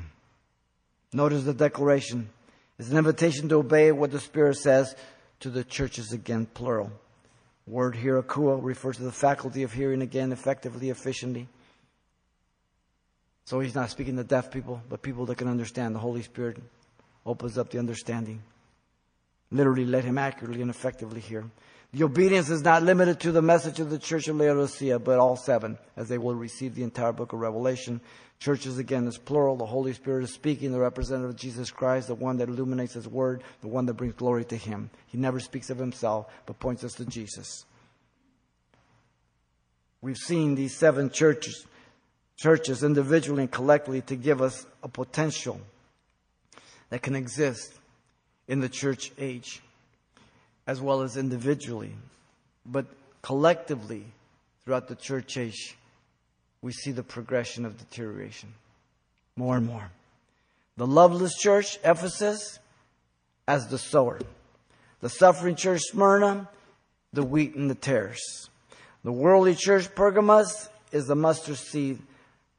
[1.11, 2.29] Notice the declaration.
[2.79, 4.95] It's an invitation to obey what the Spirit says
[5.41, 6.91] to the churches again, plural.
[7.67, 11.47] Word here, refers to the faculty of hearing again effectively, efficiently.
[13.43, 15.93] So he's not speaking to deaf people, but people that can understand.
[15.93, 16.57] The Holy Spirit
[17.25, 18.41] opens up the understanding.
[19.51, 21.43] Literally, let him accurately and effectively hear.
[21.91, 25.35] The obedience is not limited to the message of the church of Laodicea, but all
[25.35, 27.99] seven, as they will receive the entire book of Revelation.
[28.39, 29.57] Churches, again, is plural.
[29.57, 33.07] The Holy Spirit is speaking, the representative of Jesus Christ, the one that illuminates His
[33.07, 34.89] Word, the one that brings glory to Him.
[35.07, 37.65] He never speaks of Himself, but points us to Jesus.
[40.01, 41.65] We've seen these seven churches,
[42.37, 45.59] churches individually and collectively to give us a potential
[46.89, 47.73] that can exist
[48.47, 49.61] in the church age,
[50.65, 51.91] as well as individually,
[52.65, 52.85] but
[53.21, 54.05] collectively
[54.63, 55.75] throughout the church age
[56.61, 58.53] we see the progression of deterioration
[59.35, 59.89] more and more.
[60.75, 62.59] The loveless church, Ephesus,
[63.47, 64.19] as the sower.
[64.99, 66.49] The suffering church, Smyrna,
[67.13, 68.49] the wheat and the tares.
[69.03, 71.99] The worldly church, Pergamos, is the mustard seed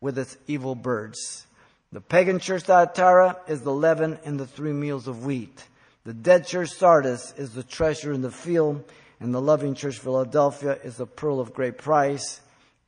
[0.01, 1.47] with its evil birds.
[1.93, 5.65] The pagan church, Thyatira, is the leaven in the three meals of wheat.
[6.05, 8.85] The dead church, Sardis, is the treasure in the field.
[9.19, 12.41] And the loving church, Philadelphia, is the pearl of great price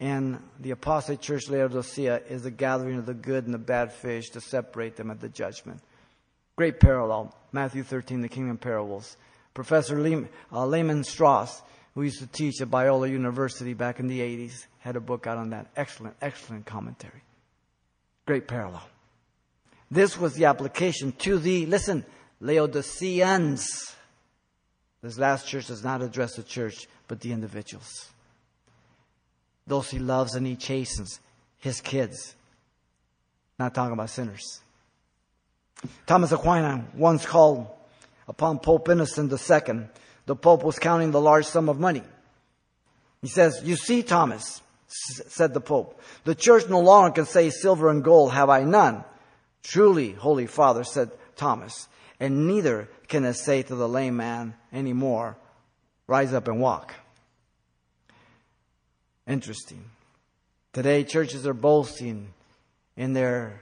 [0.02, 4.30] and the apostate church Laodicea is the gathering of the good and the bad fish
[4.30, 5.80] to separate them at the judgment.
[6.56, 7.32] Great parallel.
[7.52, 9.16] Matthew 13, the kingdom parables.
[9.54, 11.62] Professor Lehman, uh, Lehman Strauss,
[11.94, 15.38] who used to teach at Biola University back in the 80s, had a book out
[15.38, 15.68] on that.
[15.76, 17.22] Excellent, excellent commentary.
[18.26, 18.82] Great parallel.
[19.88, 22.04] This was the application to the, listen,
[22.40, 23.94] Laodiceans.
[25.00, 28.11] This last church does not address the church, but the individuals
[29.66, 31.20] those he loves and he chastens,
[31.58, 32.34] his kids.
[33.58, 34.60] Not talking about sinners.
[36.06, 37.68] Thomas Aquinas once called
[38.28, 39.80] upon Pope Innocent II.
[40.26, 42.02] The Pope was counting the large sum of money.
[43.20, 47.88] He says, You see, Thomas, said the Pope, the church no longer can say, Silver
[47.88, 49.04] and gold have I none.
[49.62, 51.88] Truly, Holy Father, said Thomas,
[52.18, 55.36] and neither can it say to the lame man anymore,
[56.08, 56.94] Rise up and walk.
[59.26, 59.84] Interesting.
[60.72, 62.28] Today, churches are boasting
[62.96, 63.60] in their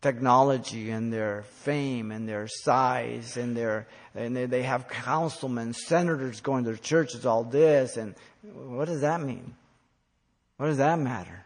[0.00, 6.40] technology and their fame and their size and their and they, they have councilmen, senators
[6.40, 8.14] going to their churches, all this and
[8.54, 9.54] what does that mean?
[10.56, 11.44] What does that matter?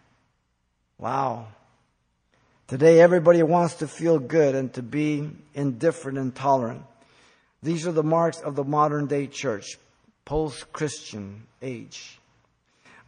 [0.98, 1.48] Wow.
[2.68, 6.82] Today everybody wants to feel good and to be indifferent and tolerant.
[7.62, 9.78] These are the marks of the modern day church,
[10.24, 12.19] post-Christian age.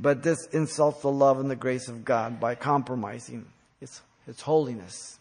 [0.00, 3.46] But this insults the love and the grace of God by compromising
[3.80, 5.18] its, its holiness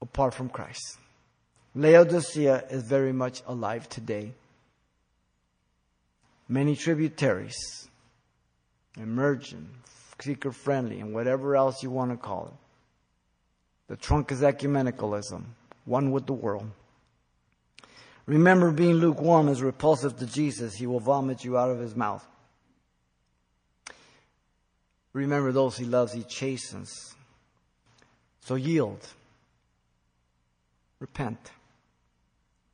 [0.00, 0.98] apart from Christ.
[1.74, 4.32] Laodicea is very much alive today.
[6.48, 7.88] Many tributaries,
[8.96, 9.68] emergent,
[10.20, 12.54] seeker friendly, and whatever else you want to call it.
[13.88, 15.44] The trunk is ecumenicalism,
[15.84, 16.70] one with the world.
[18.28, 20.74] Remember, being lukewarm is repulsive to Jesus.
[20.74, 22.24] He will vomit you out of his mouth.
[25.14, 27.14] Remember, those he loves, he chastens.
[28.42, 29.00] So yield.
[31.00, 31.38] Repent.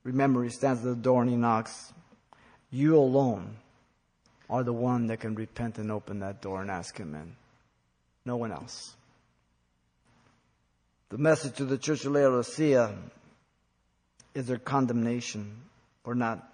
[0.03, 1.93] Remember, he stands at the door and he knocks.
[2.73, 3.55] You alone
[4.51, 7.37] are the one that can repent and open that door and ask him in.
[8.25, 8.97] No one else.
[11.11, 12.93] The message to the church of Laodicea
[14.35, 15.57] is their condemnation
[16.03, 16.53] for not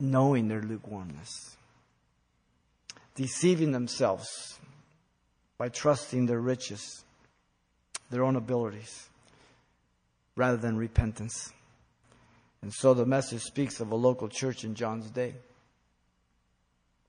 [0.00, 1.56] knowing their lukewarmness,
[3.14, 4.58] deceiving themselves
[5.58, 7.04] by trusting their riches,
[8.10, 9.08] their own abilities,
[10.36, 11.52] rather than repentance.
[12.62, 15.34] And so the message speaks of a local church in John's day.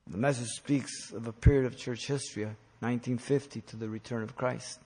[0.08, 4.80] The message speaks of a period of church history, 1950 to the return of Christ.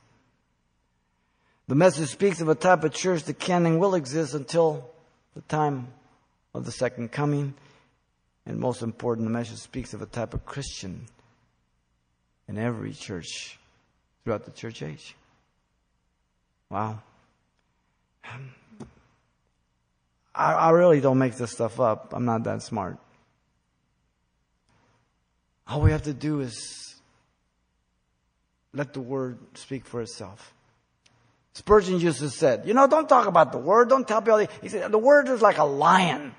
[1.67, 4.89] The message speaks of a type of church that can and will exist until
[5.33, 5.87] the time
[6.53, 7.55] of the second coming.
[8.45, 11.07] And most important, the message speaks of a type of Christian
[12.47, 13.57] in every church
[14.23, 15.15] throughout the church age.
[16.69, 16.99] Wow.
[20.35, 22.13] I, I really don't make this stuff up.
[22.13, 22.97] I'm not that smart.
[25.67, 26.95] All we have to do is
[28.73, 30.54] let the word speak for itself.
[31.55, 34.45] Spurgeon used to say, you know, don't talk about the word, don't tell people.
[34.61, 36.35] He said, the word is like a lion.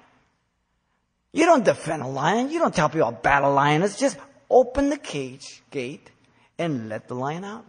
[1.32, 4.18] You don't defend a lion, you don't tell people bad a lion is, just
[4.50, 6.10] open the cage gate
[6.58, 7.64] and let the lion out.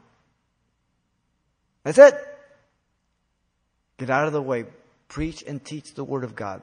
[1.83, 2.15] That's it.
[3.97, 4.65] Get out of the way.
[5.07, 6.61] Preach and teach the Word of God.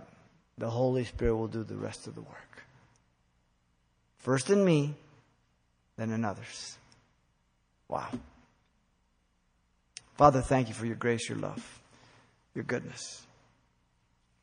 [0.59, 2.63] The Holy Spirit will do the rest of the work.
[4.19, 4.95] First in me,
[5.97, 6.77] then in others.
[7.89, 8.09] Wow.
[10.17, 11.81] Father, thank you for your grace, your love,
[12.55, 13.27] your goodness.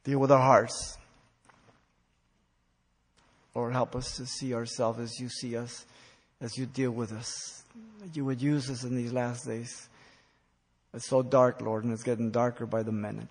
[0.04, 0.98] Deal with our hearts.
[3.56, 5.86] Lord, help us to see ourselves as you see us,
[6.40, 7.64] as you deal with us.
[8.14, 9.90] You would use us in these last days.
[10.94, 13.28] It's so dark, Lord, and it's getting darker by the minute.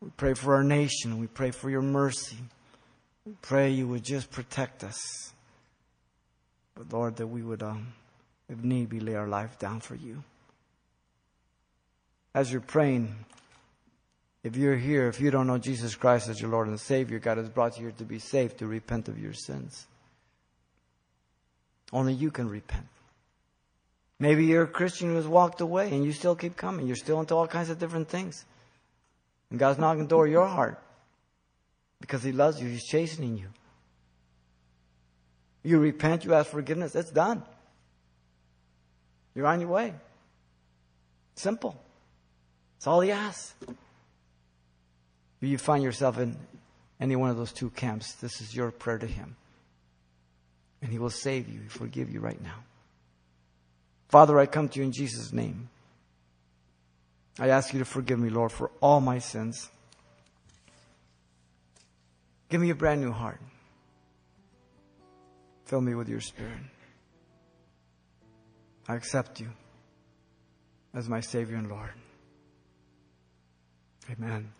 [0.00, 1.18] We pray for our nation.
[1.18, 2.38] We pray for your mercy.
[3.24, 5.32] We pray you would just protect us.
[6.74, 7.92] But Lord, that we would, um,
[8.48, 10.22] if need be, lay our life down for you.
[12.36, 13.14] As you're praying,
[14.44, 17.38] if you're here, if you don't know Jesus Christ as your Lord and Savior, God
[17.38, 19.86] has brought you here to be saved, to repent of your sins.
[21.94, 22.84] Only you can repent.
[24.18, 26.86] Maybe you're a Christian who has walked away and you still keep coming.
[26.86, 28.44] You're still into all kinds of different things.
[29.48, 30.78] And God's knocking the door of your heart
[32.02, 32.68] because He loves you.
[32.68, 33.48] He's chastening you.
[35.62, 37.42] You repent, you ask forgiveness, it's done.
[39.34, 39.94] You're on your way.
[41.34, 41.80] Simple.
[42.76, 43.54] That's all He asks.
[45.40, 46.36] If you find yourself in
[47.00, 49.36] any one of those two camps, this is your prayer to Him.
[50.82, 52.64] And He will save you, forgive you right now.
[54.08, 55.68] Father, I come to you in Jesus' name.
[57.38, 59.68] I ask you to forgive me, Lord, for all my sins.
[62.48, 63.40] Give me a brand new heart.
[65.66, 66.52] Fill me with your spirit.
[68.88, 69.48] I accept you
[70.94, 71.90] as my Savior and Lord.
[74.10, 74.52] Amen.